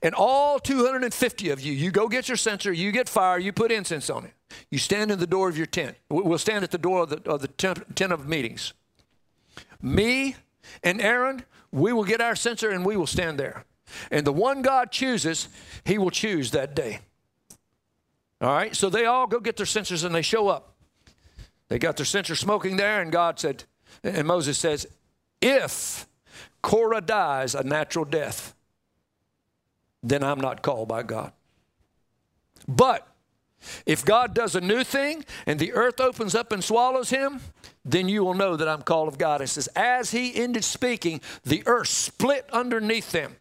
[0.02, 3.72] and all 250 of you, you go get your censer, you get fire, you put
[3.72, 4.32] incense on it.
[4.70, 5.96] You stand in the door of your tent.
[6.08, 8.72] We'll stand at the door of the, of the tent, tent of meetings.
[9.80, 10.36] Me
[10.82, 13.64] and Aaron, we will get our censer and we will stand there.
[14.10, 15.48] And the one God chooses,
[15.84, 17.00] he will choose that day.
[18.40, 20.74] All right, so they all go get their censers and they show up.
[21.68, 23.64] They got their censer smoking there, and God said,
[24.02, 24.86] and Moses says,
[25.40, 26.06] if
[26.62, 28.54] Korah dies a natural death,
[30.02, 31.32] then I'm not called by God.
[32.66, 33.06] But
[33.86, 37.40] if God does a new thing and the earth opens up and swallows him,
[37.84, 39.40] then you will know that I'm called of God.
[39.40, 43.36] It says, as he ended speaking, the earth split underneath them.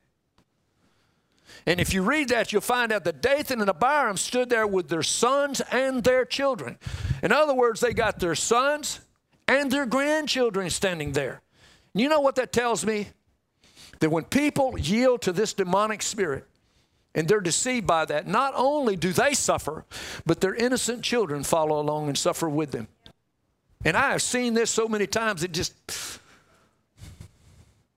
[1.66, 4.88] And if you read that, you'll find out that Dathan and Abiram stood there with
[4.88, 6.78] their sons and their children.
[7.22, 9.02] In other words, they got their sons
[9.50, 11.42] and their grandchildren standing there.
[11.94, 13.10] And you know what that tells me?
[14.00, 16.48] That when people yield to this demonic spirit
[17.18, 19.86] and they're deceived by that, not only do they suffer,
[20.28, 22.88] but their innocent children follow along and suffer with them.
[23.84, 25.74] And I have seen this so many times, it just.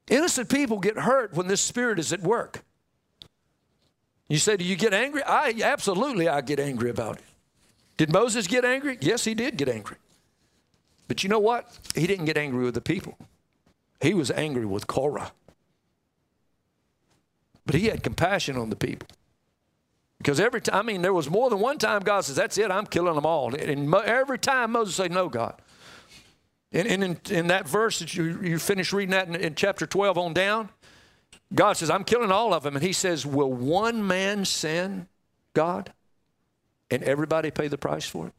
[0.09, 2.63] Innocent people get hurt when this spirit is at work.
[4.27, 5.23] You say, Do you get angry?
[5.23, 7.25] I absolutely I get angry about it.
[7.99, 8.97] Did Moses get angry?
[9.03, 9.99] Yes, he did get angry.
[11.09, 11.79] But you know what?
[11.95, 13.19] He didn't get angry with the people.
[14.01, 15.33] He was angry with Korah.
[17.71, 19.07] But he had compassion on the people.
[20.19, 22.69] Because every time, I mean, there was more than one time God says, That's it,
[22.69, 23.55] I'm killing them all.
[23.55, 25.55] And every time Moses said, No, God.
[26.73, 30.19] And, in, in that verse that you, you finish reading that in, in chapter 12
[30.19, 30.71] on down,
[31.55, 32.75] God says, I'm killing all of them.
[32.75, 35.07] And he says, Will one man sin
[35.55, 35.93] God
[36.91, 38.33] and everybody pay the price for it?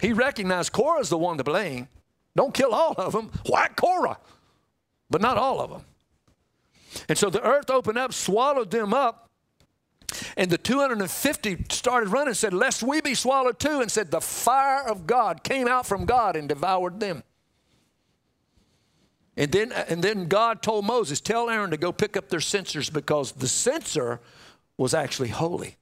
[0.00, 1.86] He recognized Korah's the one to blame.
[2.34, 3.30] Don't kill all of them.
[3.46, 4.18] Why Korah?
[5.08, 5.82] But not all of them.
[7.08, 9.28] And so the earth opened up, swallowed them up.
[10.36, 13.80] And the 250 started running and said, Lest we be swallowed too.
[13.80, 17.22] And said, The fire of God came out from God and devoured them.
[19.36, 22.90] And then, and then God told Moses, Tell Aaron to go pick up their censers
[22.90, 24.20] because the censer
[24.76, 25.76] was actually holy.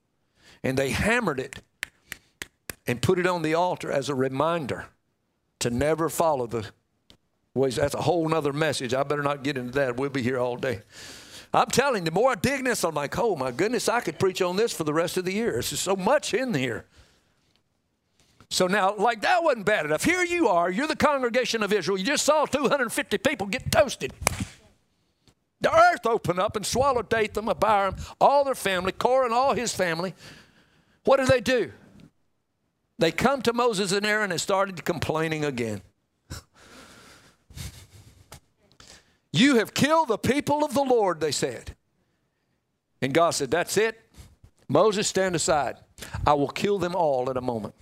[0.62, 1.62] And they hammered it
[2.87, 4.87] and put it on the altar as a reminder
[5.61, 6.71] to never follow the
[7.57, 8.95] That's a whole nother message.
[8.95, 9.97] I better not get into that.
[9.97, 10.83] We'll be here all day.
[11.55, 14.19] I'm telling you, the more I dig this, I'm like, oh my goodness, I could
[14.19, 15.53] preach on this for the rest of the year.
[15.53, 16.85] There's so much in here.
[18.51, 20.05] So now, like that wasn't bad enough.
[20.05, 21.99] Here you are, you're the congregation of Israel.
[21.99, 24.12] You just saw 250 people get toasted.
[25.61, 29.75] The earth opened up and swallowed Dathan, Abiram, all their family, Korah and all his
[29.75, 30.14] family.
[31.05, 31.73] What did they do?
[32.99, 35.83] They come to Moses and Aaron and started complaining again.
[39.38, 41.75] You have killed the people of the Lord, they said.
[43.03, 44.01] And God said, That's it.
[44.68, 45.77] Moses, stand aside.
[46.27, 47.75] I will kill them all in a moment.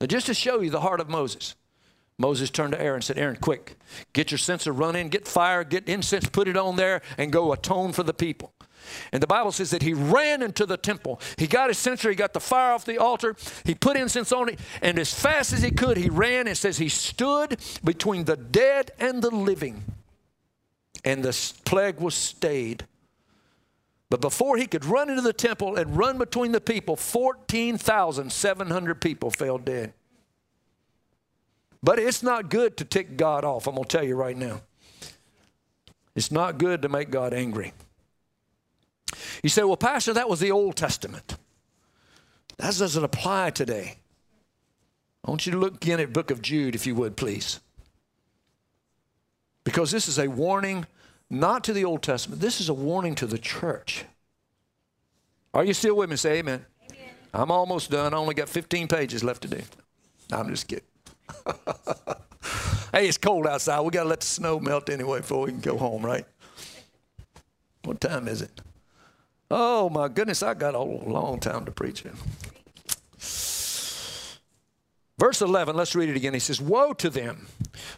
[0.00, 1.54] Now, just to show you the heart of Moses,
[2.18, 3.76] Moses turned to Aaron and said, Aaron, quick,
[4.12, 7.92] get your censer running, get fire, get incense, put it on there, and go atone
[7.92, 8.52] for the people.
[9.12, 11.20] And the Bible says that he ran into the temple.
[11.36, 14.48] He got his censer, he got the fire off the altar, he put incense on
[14.48, 16.46] it, and as fast as he could, he ran.
[16.46, 19.82] It says he stood between the dead and the living,
[21.04, 22.86] and the plague was stayed.
[24.10, 29.30] But before he could run into the temple and run between the people, 14,700 people
[29.30, 29.92] fell dead.
[31.82, 34.60] But it's not good to tick God off, I'm going to tell you right now.
[36.14, 37.72] It's not good to make God angry.
[39.42, 41.36] You say, well, Pastor, that was the Old Testament.
[42.58, 43.98] That doesn't apply today.
[45.24, 47.60] I want you to look again at book of Jude, if you would, please.
[49.64, 50.86] Because this is a warning
[51.28, 52.40] not to the Old Testament.
[52.40, 54.04] This is a warning to the church.
[55.52, 56.16] Are you still with me?
[56.16, 56.64] Say amen.
[56.90, 57.08] amen.
[57.34, 58.14] I'm almost done.
[58.14, 59.62] I only got 15 pages left to do.
[60.32, 60.84] I'm just kidding.
[62.92, 63.80] hey, it's cold outside.
[63.80, 66.24] We got to let the snow melt anyway before we can go home, right?
[67.84, 68.60] What time is it?
[69.50, 72.12] Oh, my goodness, I got a long time to preach in.
[75.18, 76.32] Verse 11, let's read it again.
[76.32, 77.48] He says, Woe to them,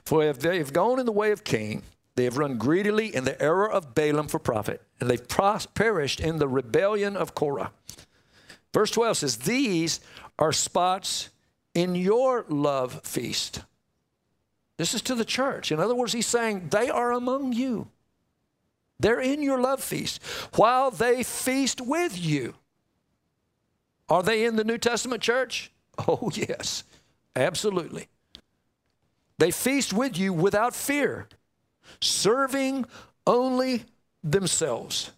[0.05, 1.83] for if they have gone in the way of Cain,
[2.17, 5.29] they have run greedily in the error of Balaam for profit, and they've
[5.75, 7.71] perished in the rebellion of Korah.
[8.75, 10.01] Verse 12 says, These
[10.39, 11.31] are spots
[11.75, 13.63] in your love feast.
[14.77, 15.71] This is to the church.
[15.71, 17.89] In other words, he's saying, They are among you.
[19.01, 20.23] They're in your love feast
[20.55, 22.55] while they feast with you.
[24.09, 25.71] Are they in the New Testament church?
[26.09, 26.85] Oh, yes,
[27.37, 28.09] absolutely.
[29.39, 31.29] They feast with you without fear,
[32.01, 32.87] serving
[33.27, 33.85] only
[34.25, 35.11] themselves.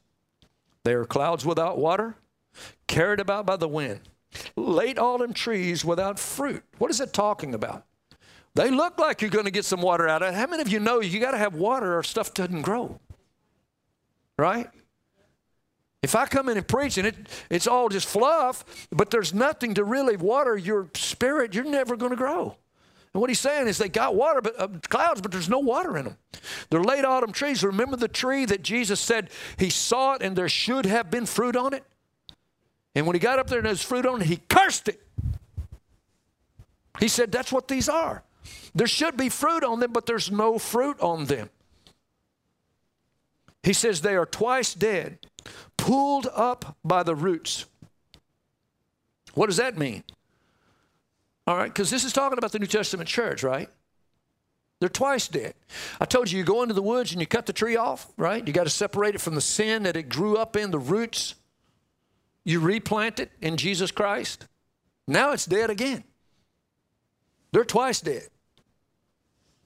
[0.83, 2.17] They are clouds without water,
[2.89, 4.01] carried about by the wind,
[4.57, 6.65] late autumn trees without fruit.
[6.79, 7.85] What is it talking about?
[8.55, 10.35] They look like you're going to get some water out of it.
[10.37, 13.01] How many of you know you got to have water or stuff doesn't grow?
[14.39, 14.69] Right?
[16.03, 17.17] If I come in and preach and it,
[17.49, 22.11] it's all just fluff, but there's nothing to really water your spirit, you're never going
[22.11, 22.57] to grow.
[23.15, 25.97] And what he's saying is they got water, but uh, clouds, but there's no water
[25.97, 26.17] in them.
[26.69, 27.63] They're late autumn trees.
[27.63, 31.57] Remember the tree that Jesus said he saw it and there should have been fruit
[31.57, 31.85] on it?
[32.95, 35.01] And when he got up there and there's fruit on it, he cursed it.
[37.01, 38.23] He said, That's what these are.
[38.75, 41.51] There should be fruit on them, but there's no fruit on them.
[43.65, 45.27] He says they are twice dead,
[45.79, 47.65] pulled up by the roots.
[49.33, 50.05] What does that mean?
[51.47, 53.71] All right, because this is talking about the New Testament church, right?
[54.81, 55.55] They're twice dead.
[55.99, 58.47] I told you, you go into the woods and you cut the tree off, right?
[58.47, 61.35] You got to separate it from the sin that it grew up in, the roots.
[62.45, 64.47] You replant it in Jesus Christ.
[65.09, 66.05] Now it's dead again.
[67.53, 68.29] They're twice dead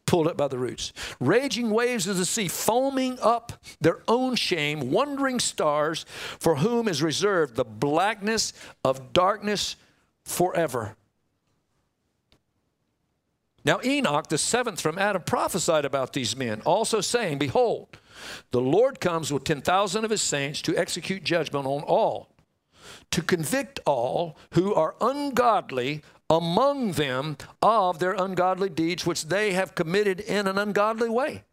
[0.09, 0.93] pulled up by the roots.
[1.21, 6.07] Raging waves of the sea, foaming up their own shame, wandering stars,
[6.41, 9.77] for whom is reserved the blackness of darkness
[10.25, 10.97] forever.
[13.65, 17.99] Now, Enoch, the seventh from Adam, prophesied about these men, also saying, Behold,
[18.51, 22.31] the Lord comes with 10,000 of his saints to execute judgment on all,
[23.11, 29.74] to convict all who are ungodly among them of their ungodly deeds which they have
[29.74, 31.45] committed in an ungodly way,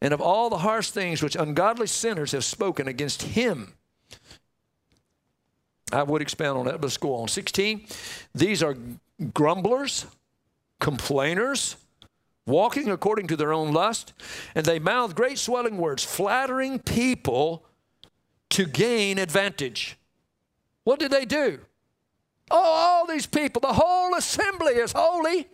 [0.00, 3.74] and of all the harsh things which ungodly sinners have spoken against him.
[5.92, 7.28] I would expound on that, but let's go on.
[7.28, 7.86] 16,
[8.34, 8.76] these are
[9.32, 10.06] grumblers,
[10.80, 11.76] complainers,
[12.46, 14.12] walking according to their own lust,
[14.54, 17.64] and they mouth great swelling words, flattering people
[18.50, 19.96] to gain advantage.
[20.84, 21.60] What did they do?
[22.50, 25.48] Oh, all these people, the whole assembly is holy.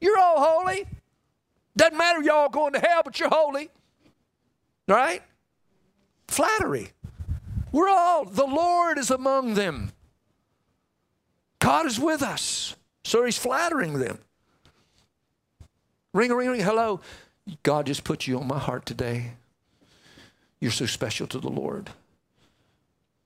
[0.00, 0.86] You're all holy.
[1.76, 3.70] Doesn't matter y'all going to hell, but you're holy.
[4.86, 5.22] Right?
[6.28, 6.90] Flattery.
[7.70, 9.92] We're all, the Lord is among them.
[11.58, 12.76] God is with us.
[13.04, 14.18] So he's flattering them.
[16.12, 16.60] Ring, ring, ring.
[16.60, 17.00] Hello.
[17.62, 19.32] God just put you on my heart today.
[20.60, 21.90] You're so special to the Lord.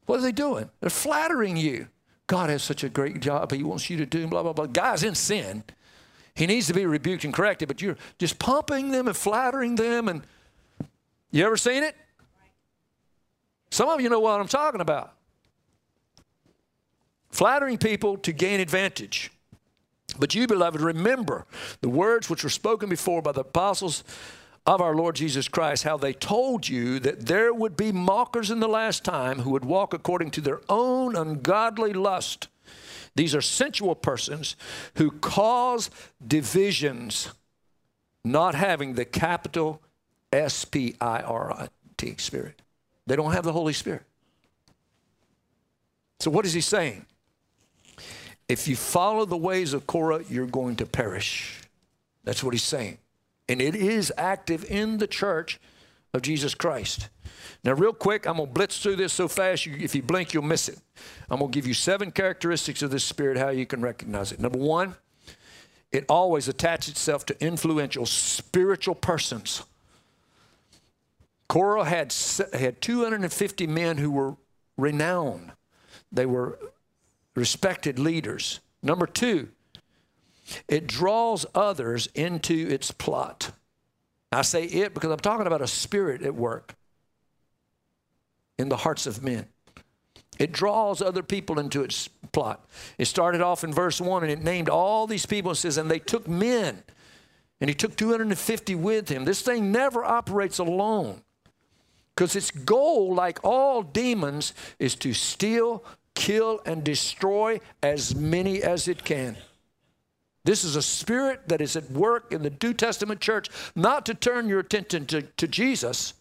[0.07, 0.71] What are they doing?
[0.81, 1.89] They're flattering you.
[2.27, 4.67] God has such a great job He wants you to do, blah, blah, blah.
[4.67, 5.65] Guy's in sin.
[6.35, 10.09] He needs to be rebuked and corrected, but you're just pumping them and flattering them.
[10.09, 10.23] And
[11.31, 11.97] you ever seen it?
[13.71, 15.13] Some of you know what I'm talking about.
[17.31, 19.31] Flattering people to gain advantage.
[20.19, 21.47] But you, beloved, remember
[21.81, 24.05] the words which were spoken before by the apostles
[24.67, 28.59] of our Lord Jesus Christ, how they told you that there would be mockers in
[28.59, 32.49] the last time who would walk according to their own ungodly lust.
[33.15, 34.57] These are sensual persons
[34.97, 35.89] who cause
[36.27, 37.33] divisions,
[38.25, 39.81] not having the capital
[40.33, 42.61] S P I R I T Spirit.
[43.07, 44.03] They don't have the Holy Spirit.
[46.19, 47.07] So, what is he saying?
[48.49, 51.61] If you follow the ways of Korah, you're going to perish.
[52.25, 52.99] That's what he's saying
[53.49, 55.61] and it is active in the church
[56.13, 57.09] of Jesus Christ.
[57.65, 60.33] Now, real quick, I'm going to blitz through this so fast, you, if you blink,
[60.33, 60.79] you'll miss it.
[61.31, 64.41] I'm going to give you seven characteristics of this spirit, how you can recognize it.
[64.41, 64.97] Number one,
[65.93, 69.63] it always attaches itself to influential spiritual persons.
[71.49, 72.15] Korah had,
[72.53, 74.37] had 250 men who were
[74.77, 75.53] renowned,
[76.13, 76.59] they were
[77.35, 78.61] respected leaders.
[78.83, 79.49] Number two,
[80.69, 83.53] it draws others into its plot.
[84.33, 86.75] I say it because I'm talking about a spirit at work
[88.59, 89.47] in the hearts of men.
[90.39, 92.69] It draws other people into its plot.
[92.99, 95.53] It started off in verse 1 and it named all these people.
[95.53, 96.83] It says, and they took men,
[97.61, 99.25] and he took 250 with him.
[99.25, 101.23] This thing never operates alone
[102.15, 105.85] because its goal, like all demons, is to steal,
[106.15, 109.37] kill, and destroy as many as it can.
[110.47, 114.15] This is a spirit that is at work in the New Testament church, not to
[114.15, 116.15] turn your attention to, to Jesus,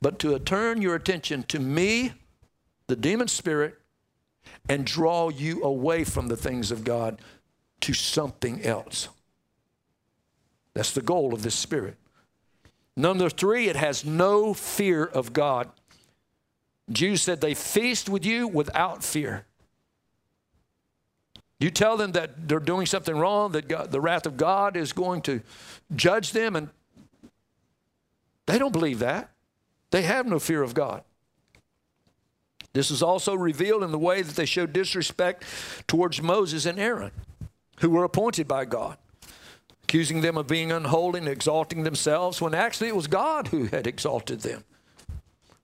[0.00, 2.14] but to turn your attention to me,
[2.86, 3.78] the demon spirit,
[4.66, 7.20] and draw you away from the things of God
[7.82, 9.08] to something else.
[10.72, 11.98] That's the goal of this spirit.
[12.96, 15.68] Number three, it has no fear of God.
[16.90, 19.44] Jude said they feast with you without fear.
[21.62, 24.92] You tell them that they're doing something wrong, that God, the wrath of God is
[24.92, 25.42] going to
[25.94, 26.70] judge them, and
[28.46, 29.30] they don't believe that.
[29.92, 31.04] They have no fear of God.
[32.72, 35.44] This is also revealed in the way that they showed disrespect
[35.86, 37.12] towards Moses and Aaron,
[37.78, 38.96] who were appointed by God,
[39.84, 43.86] accusing them of being unholy and exalting themselves when actually it was God who had
[43.86, 44.64] exalted them.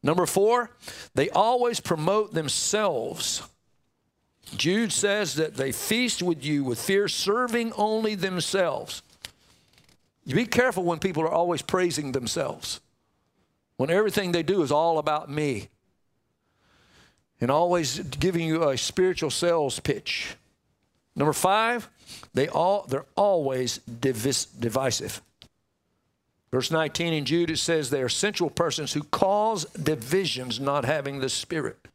[0.01, 0.71] Number four,
[1.17, 3.43] they always promote themselves
[4.57, 9.03] Jude says that they feast with you with fear, serving only themselves.
[10.25, 12.81] You be careful when people are always praising themselves,
[13.77, 15.69] when everything they do is all about me,
[17.41, 20.37] and always giving you a spiritual sales pitch.
[21.15, 21.89] Number five,
[22.35, 25.23] they all they're always divis, divisive.
[26.51, 31.21] Verse 19 in Jude it says they are sensual persons who cause divisions, not having
[31.21, 31.89] the Spirit.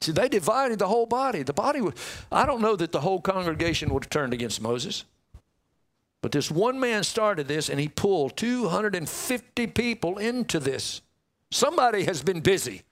[0.00, 1.42] See, they divided the whole body.
[1.42, 1.94] The body was,
[2.30, 5.04] I don't know that the whole congregation would have turned against Moses.
[6.20, 11.02] But this one man started this and he pulled 250 people into this.
[11.50, 12.82] Somebody has been busy.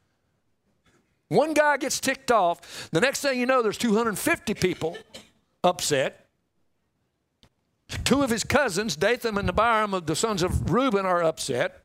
[1.29, 2.91] One guy gets ticked off.
[2.91, 4.99] The next thing you know, there's 250 people
[5.65, 6.27] upset.
[8.05, 11.85] Two of his cousins, Dathan and Abiram, of the sons of Reuben, are upset.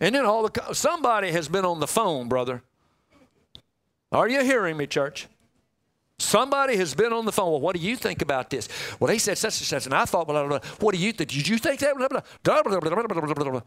[0.00, 2.62] And then all the somebody has been on the phone, brother.
[4.12, 5.28] Are you hearing me, church?
[6.18, 7.50] Somebody has been on the phone.
[7.50, 8.68] Well, what do you think about this?
[8.98, 10.70] Well, they said such and such, and I thought, blah, blah, blah.
[10.80, 11.30] what do you think?
[11.30, 11.96] Did you think that?
[11.96, 13.60] Blah, blah, blah,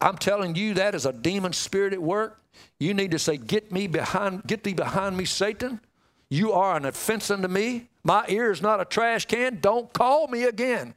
[0.00, 2.40] I'm telling you, that is a demon spirit at work.
[2.78, 5.80] You need to say, "Get me behind, get thee behind me, Satan.
[6.28, 7.88] You are an offense unto me.
[8.04, 9.58] My ear is not a trash can.
[9.60, 10.94] Don't call me again.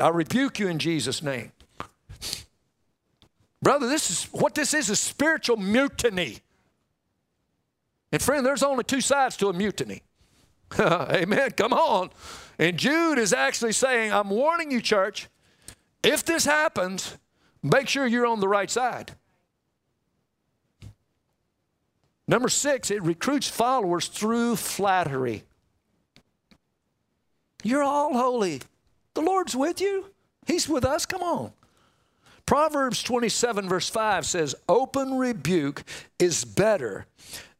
[0.00, 1.52] I rebuke you in Jesus' name."
[3.60, 6.38] Brother, this is what this is: a spiritual mutiny.
[8.12, 10.02] And friend, there's only two sides to a mutiny.
[10.80, 11.50] Amen.
[11.52, 12.10] Come on.
[12.58, 15.28] And Jude is actually saying, I'm warning you, church,
[16.02, 17.16] if this happens,
[17.62, 19.12] make sure you're on the right side.
[22.26, 25.44] Number six, it recruits followers through flattery.
[27.62, 28.60] You're all holy.
[29.14, 30.06] The Lord's with you.
[30.46, 31.06] He's with us.
[31.06, 31.52] Come on.
[32.46, 35.82] Proverbs 27, verse 5 says, Open rebuke
[36.18, 37.06] is better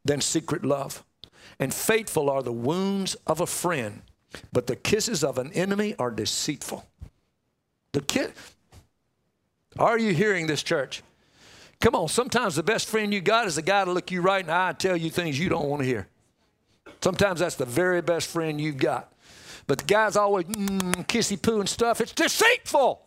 [0.04, 1.04] than secret love.
[1.58, 4.02] And faithful are the wounds of a friend,
[4.52, 6.86] but the kisses of an enemy are deceitful.
[7.92, 8.32] The kid,
[9.78, 11.02] are you hearing this, church?
[11.80, 14.40] Come on, sometimes the best friend you got is the guy to look you right
[14.40, 16.08] in the eye and tell you things you don't want to hear.
[17.00, 19.12] Sometimes that's the very best friend you've got.
[19.66, 22.00] But the guy's always mm, kissy poo and stuff.
[22.00, 23.00] It's deceitful.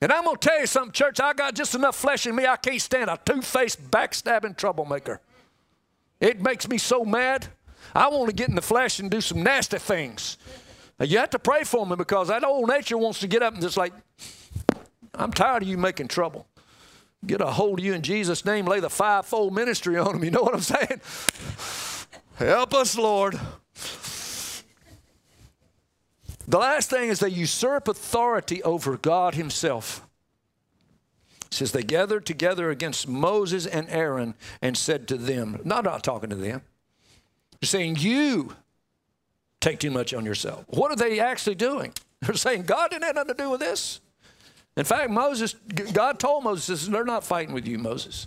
[0.00, 1.20] And I'm going to tell you something, church.
[1.20, 2.46] I got just enough flesh in me.
[2.46, 5.20] I can't stand a two faced, backstabbing troublemaker.
[6.20, 7.48] It makes me so mad.
[7.94, 10.38] I want to get in the flesh and do some nasty things.
[11.00, 13.62] You have to pray for me because that old nature wants to get up and
[13.62, 13.92] just like,
[15.14, 16.46] I'm tired of you making trouble.
[17.26, 20.24] Get a hold of you in Jesus' name, lay the fivefold ministry on him.
[20.24, 21.00] You know what I'm saying?
[22.36, 23.38] Help us, Lord.
[26.50, 30.04] The last thing is they usurp authority over God Himself.
[31.46, 36.02] It says they gathered together against Moses and Aaron and said to them, not, not
[36.02, 36.62] talking to them,
[37.60, 38.56] they're saying, You
[39.60, 40.64] take too much on yourself.
[40.66, 41.92] What are they actually doing?
[42.20, 44.00] They're saying, God didn't have nothing to do with this.
[44.76, 45.54] In fact, Moses,
[45.92, 48.26] God told Moses, they're not fighting with you, Moses.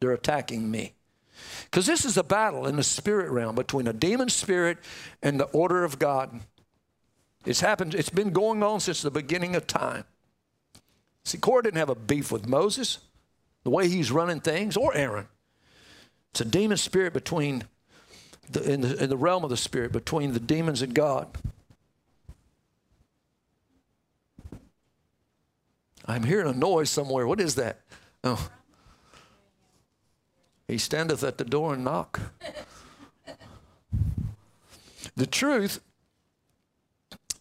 [0.00, 0.94] They're attacking me.
[1.64, 4.78] Because this is a battle in the spirit realm between a demon spirit
[5.22, 6.40] and the order of God.
[7.44, 10.04] It's happened, it's been going on since the beginning of time.
[11.24, 12.98] See, Korah didn't have a beef with Moses,
[13.64, 15.28] the way he's running things, or Aaron.
[16.30, 17.64] It's a demon spirit between,
[18.50, 21.28] the, in, the, in the realm of the spirit, between the demons and God.
[26.06, 27.26] I'm hearing a noise somewhere.
[27.26, 27.80] What is that?
[28.24, 28.50] Oh.
[30.66, 32.20] He standeth at the door and knock.
[35.16, 35.80] The truth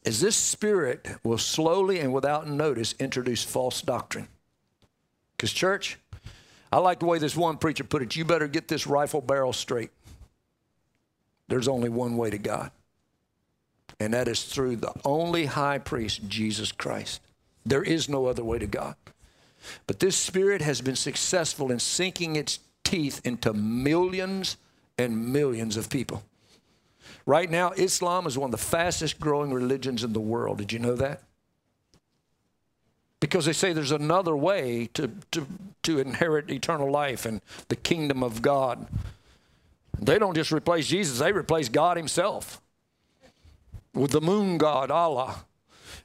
[0.08, 4.30] is this spirit will slowly and without notice introduce false doctrine.
[5.36, 6.00] Because, church,
[6.72, 9.52] I like the way this one preacher put it you better get this rifle barrel
[9.52, 9.90] straight.
[11.50, 12.72] There's only one way to God,
[14.00, 17.20] and that is through the only high priest, Jesus Christ.
[17.66, 18.96] There is no other way to God.
[19.88, 24.56] But this spirit has been successful in sinking its teeth into millions
[24.98, 26.24] and millions of people.
[27.28, 30.58] Right now, Islam is one of the fastest growing religions in the world.
[30.58, 31.22] Did you know that?
[33.20, 35.48] because they say there's another way to, to,
[35.84, 38.88] to inherit eternal life and the kingdom of God.
[40.00, 42.62] They don't just replace Jesus, they replace God Himself
[43.94, 45.46] with the moon god, Allah.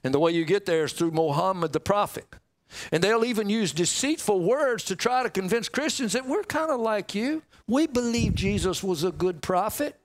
[0.03, 2.25] And the way you get there is through Muhammad the prophet.
[2.91, 6.79] And they'll even use deceitful words to try to convince Christians that we're kind of
[6.79, 7.43] like you.
[7.67, 9.95] We believe Jesus was a good prophet.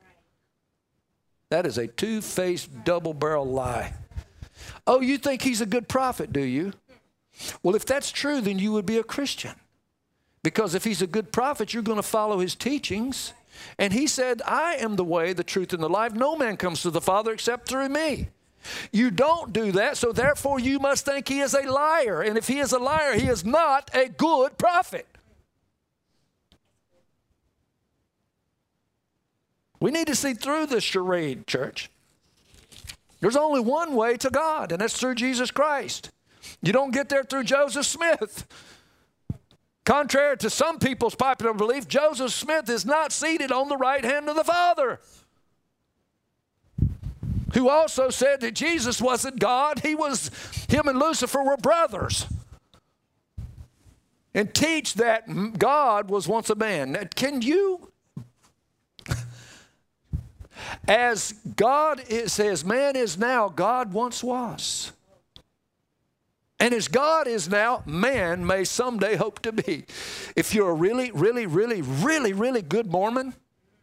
[1.50, 3.94] That is a two faced, double barrel lie.
[4.86, 6.72] Oh, you think he's a good prophet, do you?
[7.62, 9.54] Well, if that's true, then you would be a Christian.
[10.42, 13.32] Because if he's a good prophet, you're going to follow his teachings.
[13.78, 16.12] And he said, I am the way, the truth, and the life.
[16.12, 18.28] No man comes to the Father except through me.
[18.92, 22.22] You don't do that, so therefore you must think he is a liar.
[22.22, 25.06] And if he is a liar, he is not a good prophet.
[29.80, 31.90] We need to see through this charade, church.
[33.20, 36.10] There's only one way to God, and that's through Jesus Christ.
[36.62, 38.46] You don't get there through Joseph Smith.
[39.84, 44.28] Contrary to some people's popular belief, Joseph Smith is not seated on the right hand
[44.28, 45.00] of the Father.
[47.54, 50.30] Who also said that Jesus wasn't God, he was,
[50.68, 52.26] him and Lucifer were brothers.
[54.34, 57.08] And teach that God was once a man.
[57.14, 57.90] Can you
[60.86, 64.92] as God is, as man is now, God once was.
[66.60, 69.84] And as God is now, man may someday hope to be.
[70.34, 73.34] If you're a really, really, really, really, really good Mormon,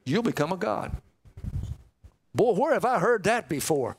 [0.03, 0.91] you'll become a God.
[2.33, 3.95] Boy, where have I heard that before?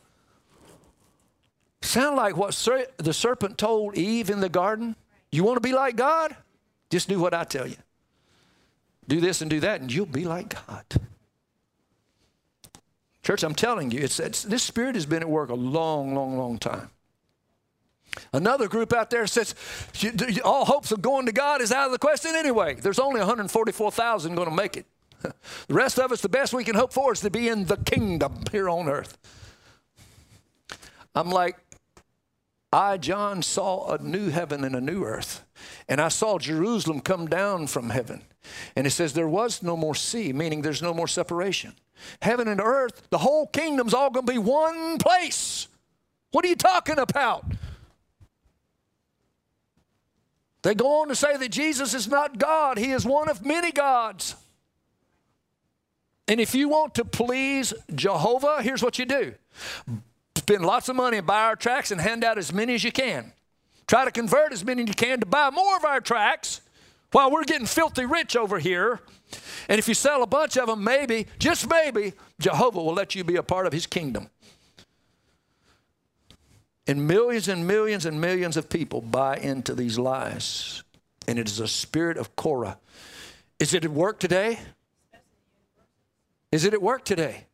[1.80, 4.94] Sound like what ser- the serpent told Eve in the garden?
[5.32, 6.36] You want to be like God?
[6.90, 7.76] Just do what I tell you.
[9.08, 10.84] Do this and do that, and you'll be like God.
[13.26, 16.38] Church, I'm telling you, it's, it's, this spirit has been at work a long, long,
[16.38, 16.90] long time.
[18.32, 19.52] Another group out there says
[20.44, 22.74] all hopes of going to God is out of the question anyway.
[22.74, 24.86] There's only 144,000 going to make it.
[25.66, 27.78] The rest of us, the best we can hope for is to be in the
[27.78, 29.18] kingdom here on earth.
[31.12, 31.56] I'm like,
[32.72, 35.44] I, John, saw a new heaven and a new earth.
[35.88, 38.22] And I saw Jerusalem come down from heaven.
[38.74, 41.74] And it says there was no more sea, meaning there's no more separation.
[42.22, 45.68] Heaven and earth, the whole kingdom's all going to be one place.
[46.32, 47.44] What are you talking about?
[50.62, 53.72] They go on to say that Jesus is not God, He is one of many
[53.72, 54.34] gods.
[56.28, 59.34] And if you want to please Jehovah, here's what you do
[60.34, 62.92] spend lots of money and buy our tracts and hand out as many as you
[62.92, 63.32] can.
[63.86, 66.60] Try to convert as many as you can to buy more of our tracts
[67.12, 69.00] while we're getting filthy rich over here.
[69.68, 73.24] And if you sell a bunch of them, maybe, just maybe, Jehovah will let you
[73.24, 74.28] be a part of his kingdom.
[76.86, 80.84] And millions and millions and millions of people buy into these lies.
[81.26, 82.78] And it is a spirit of Korah.
[83.58, 84.58] Is it at work today?
[86.52, 87.46] Is it at work today?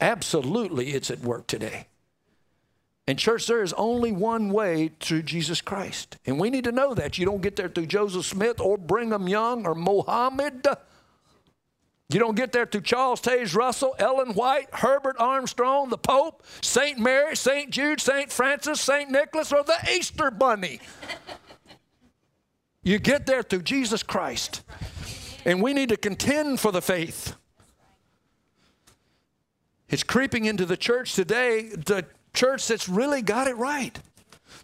[0.00, 1.86] Absolutely, it's at work today.
[3.06, 6.18] And, church, there is only one way through Jesus Christ.
[6.26, 7.18] And we need to know that.
[7.18, 10.66] You don't get there through Joseph Smith or Brigham Young or Mohammed.
[12.12, 16.98] You don't get there through Charles Taze Russell, Ellen White, Herbert Armstrong, the Pope, St.
[16.98, 17.70] Mary, St.
[17.70, 18.32] Jude, St.
[18.32, 19.08] Francis, St.
[19.08, 20.80] Nicholas, or the Easter Bunny.
[22.82, 24.62] you get there through Jesus Christ.
[25.44, 27.36] And we need to contend for the faith.
[29.88, 31.70] It's creeping into the church today.
[31.70, 33.98] The church that's really got it right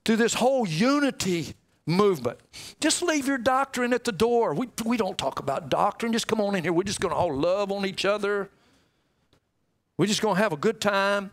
[0.04, 1.54] through this whole unity
[1.86, 2.38] movement.
[2.80, 4.54] Just leave your doctrine at the door.
[4.54, 6.12] We, we don't talk about doctrine.
[6.12, 6.72] Just come on in here.
[6.72, 8.50] We're just going to all love on each other.
[9.96, 11.30] We're just going to have a good time.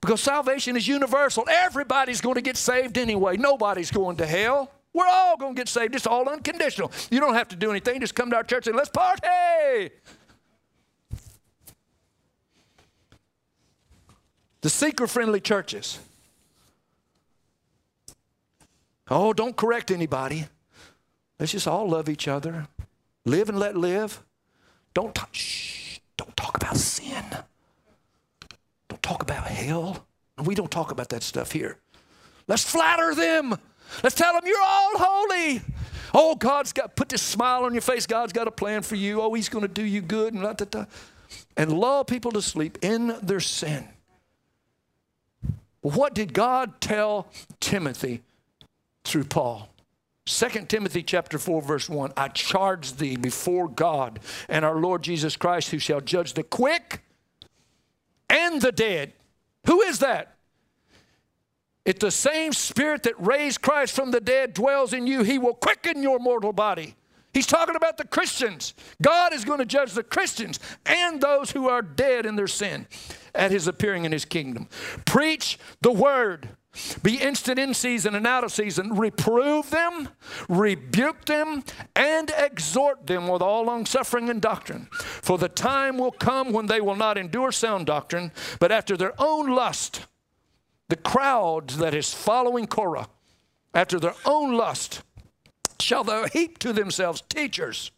[0.00, 1.44] Because salvation is universal.
[1.50, 3.36] Everybody's going to get saved anyway.
[3.36, 4.70] Nobody's going to hell.
[4.92, 5.94] We're all going to get saved.
[5.94, 6.92] It's all unconditional.
[7.10, 8.00] You don't have to do anything.
[8.00, 9.90] Just come to our church and let's party.
[14.60, 15.98] The seeker friendly churches.
[19.10, 20.46] Oh, don't correct anybody.
[21.38, 22.66] Let's just all love each other.
[23.24, 24.22] Live and let live.
[24.94, 27.24] Don't talk, shh, don't talk about sin.
[28.88, 30.06] Don't talk about hell.
[30.42, 31.78] We don't talk about that stuff here.
[32.46, 33.56] Let's flatter them.
[34.02, 35.62] Let's tell them you're all holy.
[36.14, 38.06] Oh, God's got put this smile on your face.
[38.06, 39.20] God's got a plan for you.
[39.20, 40.84] Oh, He's going to do you good and da, da, da.
[41.56, 43.86] and lull people to sleep in their sin.
[45.94, 47.28] What did God tell
[47.60, 48.22] Timothy
[49.04, 49.68] through Paul?
[50.26, 54.20] 2 Timothy chapter 4 verse 1 I charge thee before God
[54.50, 57.02] and our Lord Jesus Christ who shall judge the quick
[58.28, 59.14] and the dead.
[59.66, 60.36] Who is that?
[61.86, 65.54] If the same spirit that raised Christ from the dead dwells in you, he will
[65.54, 66.96] quicken your mortal body.
[67.38, 68.74] He's talking about the Christians.
[69.00, 72.88] God is going to judge the Christians and those who are dead in their sin
[73.32, 74.68] at his appearing in his kingdom.
[75.04, 76.48] Preach the word.
[77.00, 78.96] Be instant in season and out of season.
[78.96, 80.08] Reprove them,
[80.48, 81.62] rebuke them,
[81.94, 84.88] and exhort them with all longsuffering and doctrine.
[84.90, 89.14] For the time will come when they will not endure sound doctrine, but after their
[89.16, 90.08] own lust
[90.88, 93.08] the crowd that is following Korah
[93.74, 95.02] after their own lust
[95.80, 97.90] shall they heap to themselves teachers,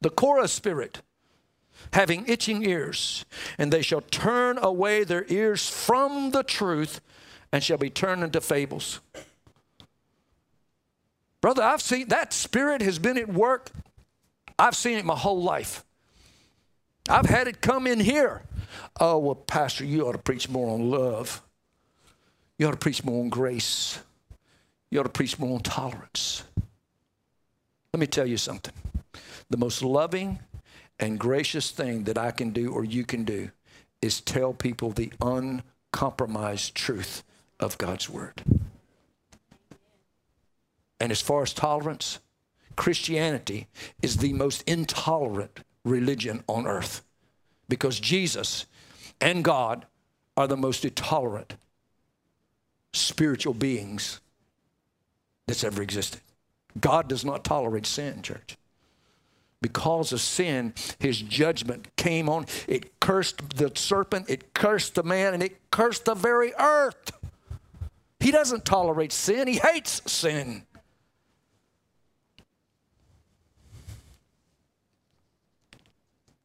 [0.00, 1.02] the Korah spirit,
[1.92, 3.24] having itching ears,
[3.58, 7.00] and they shall turn away their ears from the truth
[7.52, 9.00] and shall be turned into fables.
[11.40, 13.70] Brother, I've seen that spirit has been at work.
[14.58, 15.84] I've seen it my whole life.
[17.08, 18.42] I've had it come in here.
[18.98, 21.42] Oh, well, Pastor, you ought to preach more on love.
[22.58, 24.00] You ought to preach more on grace.
[24.90, 26.42] You ought to preach more on tolerance.
[27.92, 28.74] Let me tell you something.
[29.48, 30.40] The most loving
[30.98, 33.50] and gracious thing that I can do or you can do
[34.02, 37.22] is tell people the uncompromised truth
[37.60, 38.42] of God's Word.
[41.00, 42.18] And as far as tolerance,
[42.76, 43.66] Christianity
[44.02, 47.02] is the most intolerant religion on earth
[47.68, 48.66] because Jesus
[49.20, 49.86] and God
[50.36, 51.56] are the most intolerant
[52.92, 54.20] spiritual beings
[55.46, 56.20] that's ever existed.
[56.80, 58.56] God does not tolerate sin, church.
[59.62, 62.46] Because of sin, his judgment came on.
[62.68, 67.12] It cursed the serpent, it cursed the man, and it cursed the very earth.
[68.20, 70.66] He doesn't tolerate sin, he hates sin.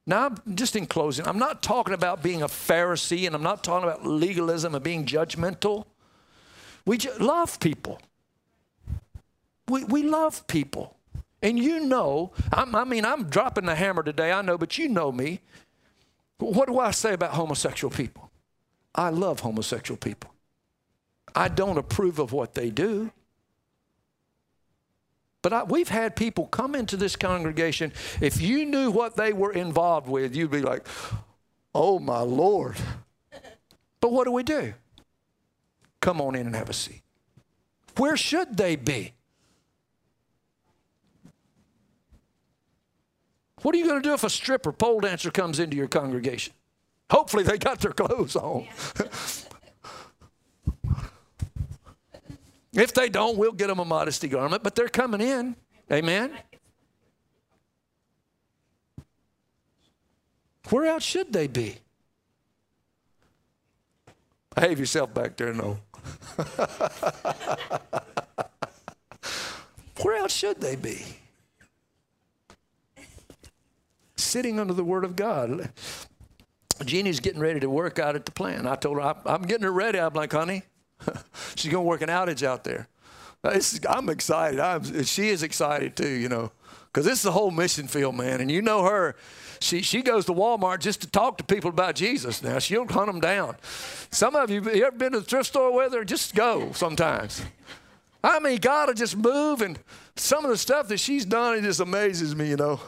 [0.06, 3.88] Now, just in closing, I'm not talking about being a Pharisee and I'm not talking
[3.88, 5.86] about legalism and being judgmental.
[6.86, 8.02] We love people.
[9.72, 10.98] We, we love people.
[11.42, 14.90] And you know, I'm, I mean, I'm dropping the hammer today, I know, but you
[14.90, 15.40] know me.
[16.40, 18.30] What do I say about homosexual people?
[18.94, 20.34] I love homosexual people.
[21.34, 23.12] I don't approve of what they do.
[25.42, 27.94] But I, we've had people come into this congregation.
[28.20, 30.86] If you knew what they were involved with, you'd be like,
[31.74, 32.76] oh my Lord.
[34.02, 34.74] But what do we do?
[36.02, 37.04] Come on in and have a seat.
[37.96, 39.14] Where should they be?
[43.62, 46.54] What are you going to do if a stripper pole dancer comes into your congregation?
[47.12, 48.68] Hopefully, they got their clothes on.
[52.74, 55.56] if they don't, we'll get them a modesty garment, but they're coming in.
[55.92, 56.32] Amen.
[60.70, 61.76] Where else should they be?
[64.56, 65.78] Behave yourself back there, no.
[70.02, 71.21] Where else should they be?
[74.32, 75.72] Sitting under the Word of God.
[76.86, 78.66] Jeannie's getting ready to work out at the plant.
[78.66, 80.00] I told her, I'm getting her ready.
[80.00, 80.64] I'm like, honey,
[81.56, 82.88] she's going to work an outage out there.
[83.44, 84.60] I'm excited.
[84.60, 86.52] I'm, she is excited too, you know,
[86.86, 88.42] because this is the whole mission field, man.
[88.42, 89.16] And you know her
[89.62, 92.58] she, she goes to Walmart just to talk to people about Jesus now.
[92.60, 93.58] She'll hunt them down.
[94.10, 96.04] Some of you, you ever been to the thrift store with her?
[96.04, 97.44] Just go sometimes.
[98.24, 99.80] I mean, God will just move, and
[100.16, 102.80] some of the stuff that she's done, it just amazes me, you know.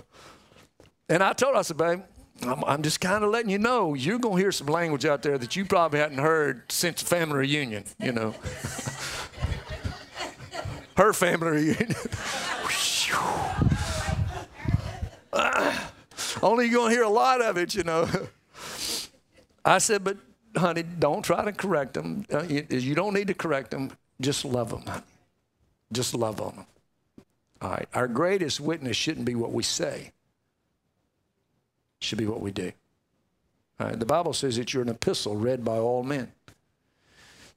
[1.10, 2.02] And I told her, I said, babe,
[2.42, 5.22] I'm, I'm just kind of letting you know, you're going to hear some language out
[5.22, 8.34] there that you probably hadn't heard since the family reunion, you know.
[10.98, 11.96] Her family reunion.
[16.42, 18.08] Only you're going to hear a lot of it, you know.
[19.66, 20.18] I said, but
[20.56, 22.26] honey, don't try to correct them.
[22.32, 23.92] Uh, you don't need to correct them.
[24.22, 24.84] Just love them.
[25.92, 26.66] Just love on them.
[27.62, 27.88] All right.
[27.94, 30.13] Our greatest witness shouldn't be what we say.
[32.04, 32.74] Should be what we do.
[33.80, 33.98] Right.
[33.98, 36.32] The Bible says that you're an epistle read by all men.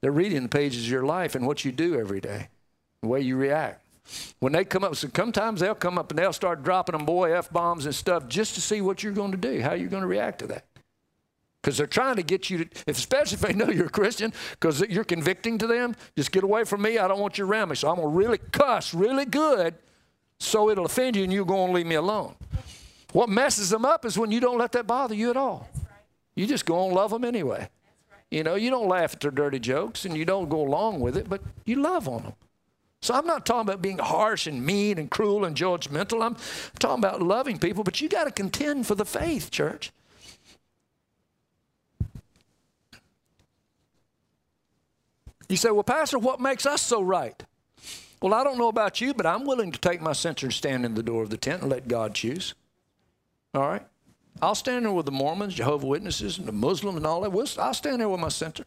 [0.01, 2.49] They're reading the pages of your life and what you do every day,
[3.03, 3.84] the way you react.
[4.38, 7.36] When they come up, so sometimes they'll come up and they'll start dropping them boy
[7.36, 10.03] F bombs and stuff just to see what you're going to do, how you're going
[10.03, 10.64] to react to that.
[11.61, 14.80] Because they're trying to get you to, especially if they know you're a Christian, because
[14.82, 16.99] you're convicting to them, just get away from me.
[16.99, 17.74] I don't want you around me.
[17.74, 19.74] So I'm going to really cuss really good
[20.38, 22.36] so it'll offend you and you're going to leave me alone.
[23.12, 25.68] What messes them up is when you don't let that bother you at all.
[26.34, 27.68] You just go and love them anyway.
[28.30, 31.16] You know, you don't laugh at their dirty jokes and you don't go along with
[31.16, 32.32] it, but you love on them.
[33.00, 36.24] So I'm not talking about being harsh and mean and cruel and judgmental.
[36.24, 36.36] I'm
[36.78, 39.92] talking about loving people, but you got to contend for the faith, church.
[45.48, 47.40] You say, well, Pastor, what makes us so right?
[48.20, 50.84] Well, I don't know about you, but I'm willing to take my censer and stand
[50.84, 52.54] in the door of the tent and let God choose.
[53.57, 53.82] All right?
[54.42, 57.30] I'll stand there with the Mormons, Jehovah Witnesses, and the Muslims and all that.
[57.30, 58.66] We'll, I'll stand there with my censer.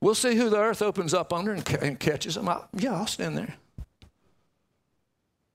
[0.00, 2.48] We'll see who the earth opens up under and, and catches them.
[2.48, 3.54] I, yeah, I'll stand there.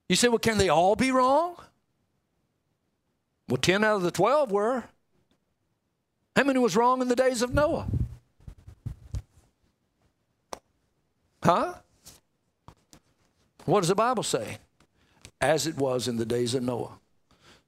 [0.07, 1.55] You say, well, can they all be wrong?
[3.47, 4.84] Well, 10 out of the 12 were.
[6.36, 7.88] How many was wrong in the days of Noah?
[11.43, 11.73] Huh?
[13.65, 14.57] What does the Bible say?
[15.41, 16.98] As it was in the days of Noah,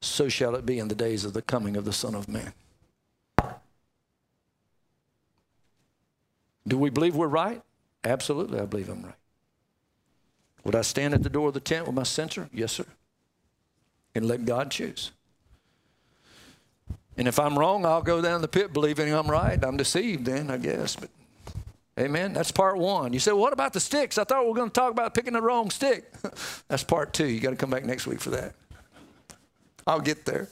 [0.02, 2.54] so shall it be in the days of the coming of the Son of Man.
[6.68, 7.62] Do we believe we're right?
[8.04, 9.16] Absolutely, I believe I'm right.
[10.64, 12.50] Would I stand at the door of the tent with my censer?
[12.54, 12.86] Yes, sir.
[14.14, 15.12] And let God choose.
[17.18, 19.64] And if I'm wrong, I'll go down the pit believing I'm right.
[19.64, 20.96] I'm deceived then, I guess.
[20.96, 21.10] But
[22.00, 22.34] amen.
[22.34, 23.14] That's part one.
[23.14, 24.18] You well, what about the sticks?
[24.18, 26.12] I thought we were going to talk about picking the wrong stick.
[26.68, 27.28] That's part two.
[27.28, 28.56] You got to come back next week for that.
[29.86, 30.50] I'll get there.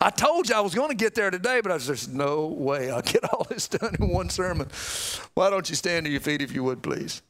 [0.00, 2.90] I told you I was going to get there today, but I there's no way
[2.90, 4.68] I'll get all this done in one sermon.
[5.34, 7.22] Why don't you stand to your feet if you would, please?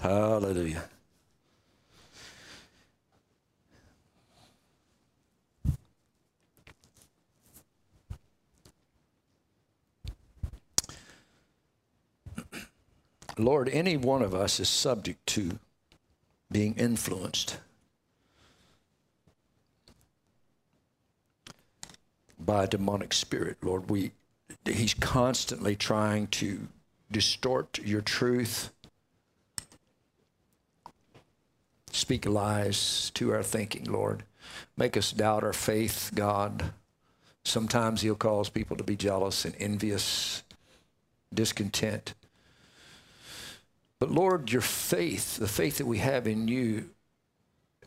[0.00, 0.91] Hallelujah.
[13.38, 15.58] Lord, any one of us is subject to
[16.50, 17.58] being influenced
[22.38, 23.58] by a demonic spirit.
[23.62, 24.12] Lord, we
[24.64, 26.68] he's constantly trying to
[27.10, 28.70] distort your truth
[31.92, 34.24] speak lies to our thinking, Lord.
[34.76, 36.72] Make us doubt our faith, God.
[37.44, 40.42] Sometimes He'll cause people to be jealous and envious,
[41.32, 42.14] discontent.
[44.02, 46.90] But Lord, your faith, the faith that we have in you,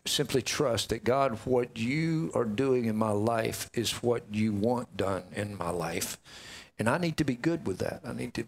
[0.05, 4.95] simply trust that God, what you are doing in my life is what you want
[4.95, 6.17] done in my life.
[6.79, 7.99] And I need to be good with that.
[8.05, 8.45] I need to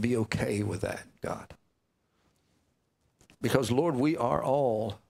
[0.00, 1.52] be okay with that, God.
[3.42, 5.00] Because, Lord, we are all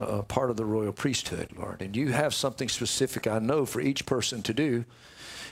[0.00, 1.80] uh, part of the royal priesthood, Lord.
[1.80, 4.84] And you have something specific, I know, for each person to do.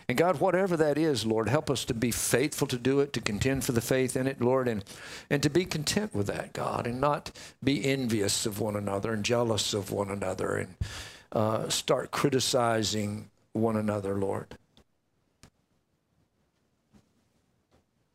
[0.08, 3.20] And God, whatever that is, Lord, help us to be faithful to do it, to
[3.20, 4.84] contend for the faith in it, Lord, and,
[5.28, 7.32] and to be content with that, God, and not
[7.62, 10.74] be envious of one another and jealous of one another and
[11.32, 14.56] uh, start criticizing one another, Lord.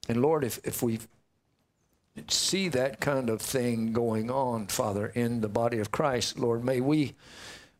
[0.07, 0.99] And Lord, if, if we
[2.29, 6.79] see that kind of thing going on, Father, in the body of Christ, Lord, may
[6.79, 7.15] we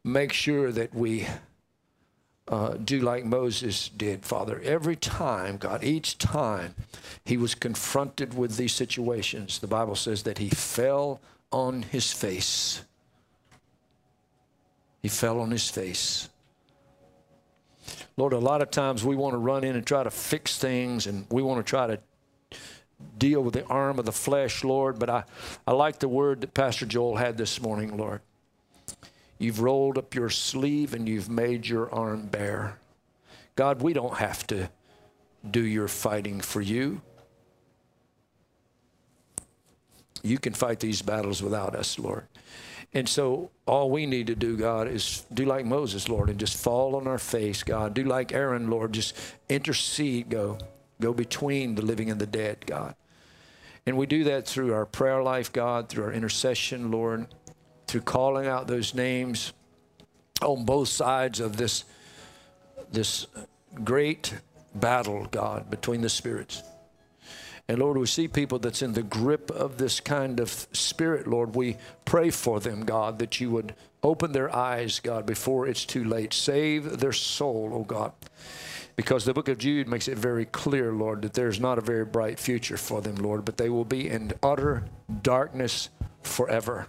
[0.04, 1.28] make sure that we
[2.52, 4.60] uh, do like Moses did, Father.
[4.62, 6.76] Every time, God, each time
[7.24, 11.22] he was confronted with these situations, the Bible says that he fell
[11.52, 12.84] on his face.
[15.02, 16.28] He fell on his face.
[18.18, 21.08] Lord, a lot of times we want to run in and try to fix things
[21.08, 22.00] and we want to try to
[23.18, 25.24] deal with the arm of the flesh, Lord, but I,
[25.66, 28.22] I like the word that Pastor Joel had this morning, Lord.
[29.42, 32.78] You've rolled up your sleeve and you've made your arm bare.
[33.56, 34.70] God, we don't have to
[35.50, 37.02] do your fighting for you.
[40.22, 42.28] You can fight these battles without us, Lord.
[42.94, 46.56] And so all we need to do, God, is do like Moses, Lord, and just
[46.56, 47.96] fall on our face, God.
[47.96, 49.16] Do like Aaron, Lord, just
[49.50, 50.60] intercede, go.
[51.00, 52.94] Go between the living and the dead, God.
[53.88, 57.26] And we do that through our prayer life, God, through our intercession, Lord,
[57.92, 59.52] through calling out those names
[60.42, 61.84] on both sides of this,
[62.90, 63.28] this
[63.84, 64.34] great
[64.74, 66.64] battle, God, between the spirits.
[67.68, 71.54] And Lord, we see people that's in the grip of this kind of spirit, Lord.
[71.54, 71.76] We
[72.06, 76.34] pray for them, God, that you would open their eyes, God, before it's too late.
[76.34, 78.14] Save their soul, oh God.
[78.96, 82.06] Because the book of Jude makes it very clear, Lord, that there's not a very
[82.06, 84.86] bright future for them, Lord, but they will be in utter
[85.22, 85.90] darkness
[86.24, 86.88] forever.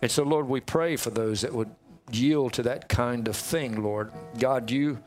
[0.00, 1.70] And so, Lord, we pray for those that would
[2.10, 4.12] yield to that kind of thing, Lord.
[4.38, 4.98] God, you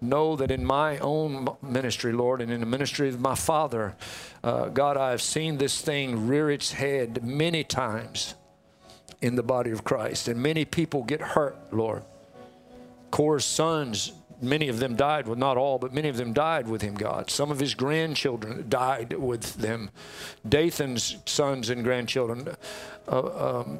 [0.00, 3.96] know that in my own ministry, Lord, and in the ministry of my father,
[4.42, 8.34] uh, God, I have seen this thing rear its head many times
[9.22, 12.02] in the body of Christ, and many people get hurt, Lord.
[13.10, 14.12] Korah's sons
[14.44, 17.30] many of them died, well, not all, but many of them died with him, God.
[17.30, 19.90] Some of his grandchildren died with them.
[20.48, 22.48] Dathan's sons and grandchildren,
[23.08, 23.78] uh, um,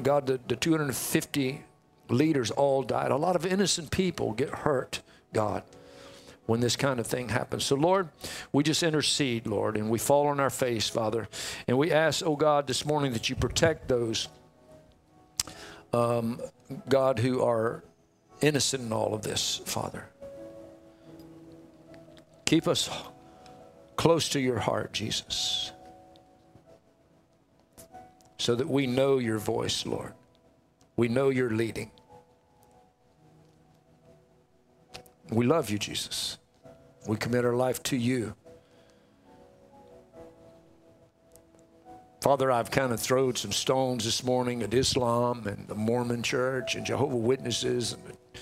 [0.00, 1.64] God, the, the 250
[2.08, 3.10] leaders all died.
[3.10, 5.62] A lot of innocent people get hurt, God
[6.46, 7.64] when this kind of thing happens.
[7.64, 8.08] So, Lord,
[8.52, 11.28] we just intercede, Lord, and we fall on our face, Father.
[11.68, 14.28] And we ask, oh God, this morning that you protect those,
[15.92, 16.40] um,
[16.88, 17.84] God, who are
[18.40, 20.06] innocent in all of this, Father.
[22.44, 22.90] Keep us
[23.96, 25.72] close to your heart, Jesus,
[28.42, 30.14] so that we know your voice, Lord.
[30.96, 31.92] We know you're leading.
[35.30, 36.38] We love you, Jesus.
[37.06, 38.34] We commit our life to you.
[42.20, 46.74] Father, I've kind of thrown some stones this morning at Islam and the Mormon Church
[46.74, 48.40] and Jehovah Witnesses and the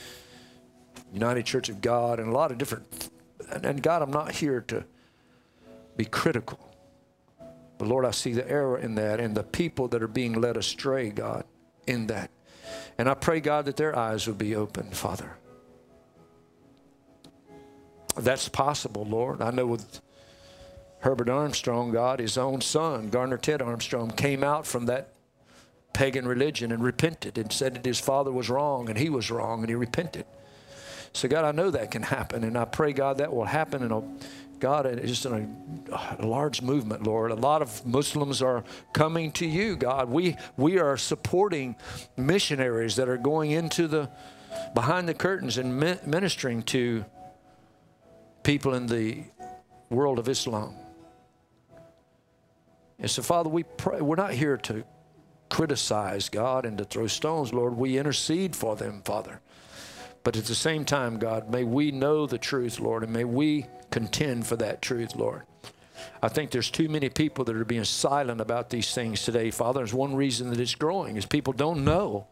[1.12, 3.10] United Church of God and a lot of different.
[3.50, 4.82] And God, I'm not here to
[5.98, 6.69] be critical.
[7.80, 10.58] But Lord, I see the error in that and the people that are being led
[10.58, 11.44] astray, God,
[11.86, 12.30] in that.
[12.98, 15.38] And I pray, God, that their eyes would be open, Father.
[18.18, 19.40] That's possible, Lord.
[19.40, 20.02] I know with
[20.98, 25.14] Herbert Armstrong, God, his own son, Garner Ted Armstrong, came out from that
[25.94, 29.60] pagan religion and repented and said that his father was wrong and he was wrong
[29.60, 30.26] and he repented.
[31.14, 33.90] So, God, I know that can happen, and I pray, God, that will happen in
[33.90, 34.02] a
[34.60, 35.32] God, just in
[35.90, 37.30] a, a, large movement, Lord.
[37.30, 40.10] A lot of Muslims are coming to you, God.
[40.10, 41.76] We we are supporting
[42.16, 44.10] missionaries that are going into the
[44.74, 47.04] behind the curtains and ministering to
[48.42, 49.24] people in the
[49.88, 50.74] world of Islam.
[52.98, 54.00] And so, Father, we pray.
[54.00, 54.84] We're not here to
[55.48, 57.76] criticize God and to throw stones, Lord.
[57.76, 59.40] We intercede for them, Father.
[60.22, 63.66] But at the same time, God, may we know the truth, Lord, and may we
[63.90, 65.42] contend for that truth, Lord.
[66.22, 69.80] I think there's too many people that are being silent about these things today, Father.
[69.80, 72.26] There's one reason that it's growing is people don't know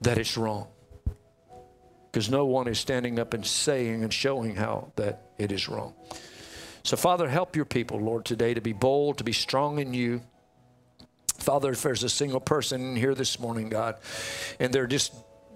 [0.00, 0.68] that it's wrong
[2.10, 5.94] because no one is standing up and saying and showing how that it is wrong.
[6.82, 10.22] So, Father, help your people, Lord, today to be bold, to be strong in you.
[11.38, 13.96] Father, if there's a single person here this morning, God,
[14.58, 15.12] and they're just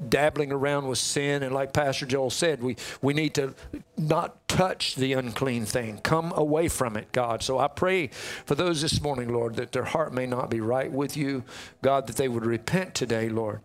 [0.09, 3.55] dabbling around with sin, and like Pastor Joel said, we, we need to
[3.97, 5.99] not touch the unclean thing.
[5.99, 7.43] Come away from it, God.
[7.43, 8.09] So I pray
[8.45, 11.45] for those this morning, Lord, that their heart may not be right with you,
[11.83, 13.61] God, that they would repent today, Lord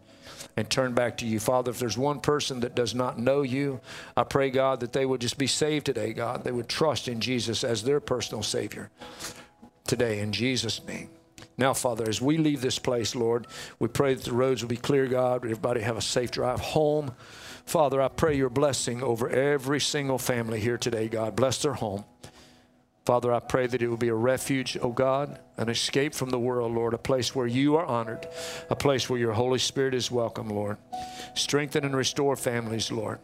[0.56, 1.40] and turn back to you.
[1.40, 3.80] Father, if there's one person that does not know you,
[4.16, 6.44] I pray, God, that they would just be saved today, God.
[6.44, 8.90] They would trust in Jesus as their personal Savior
[9.86, 11.10] today, in Jesus' name.
[11.60, 13.46] Now, Father, as we leave this place, Lord,
[13.80, 15.44] we pray that the roads will be clear, God.
[15.44, 17.12] Everybody have a safe drive home.
[17.66, 21.36] Father, I pray your blessing over every single family here today, God.
[21.36, 22.06] Bless their home.
[23.04, 26.40] Father, I pray that it will be a refuge, oh God, an escape from the
[26.40, 28.26] world, Lord, a place where you are honored,
[28.70, 30.78] a place where your Holy Spirit is welcome, Lord.
[31.36, 33.20] Strengthen and restore families, Lord.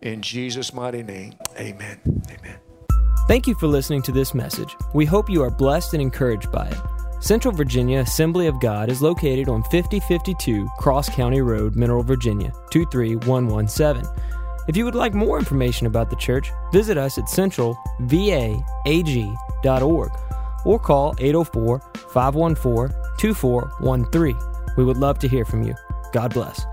[0.00, 2.00] In Jesus' mighty name, amen.
[2.30, 2.56] Amen.
[3.28, 4.74] Thank you for listening to this message.
[4.94, 6.93] We hope you are blessed and encouraged by it.
[7.24, 14.04] Central Virginia Assembly of God is located on 5052 Cross County Road, Mineral, Virginia 23117.
[14.68, 20.12] If you would like more information about the church, visit us at centralvaag.org
[20.66, 24.38] or call 804 514 2413.
[24.76, 25.74] We would love to hear from you.
[26.12, 26.66] God bless.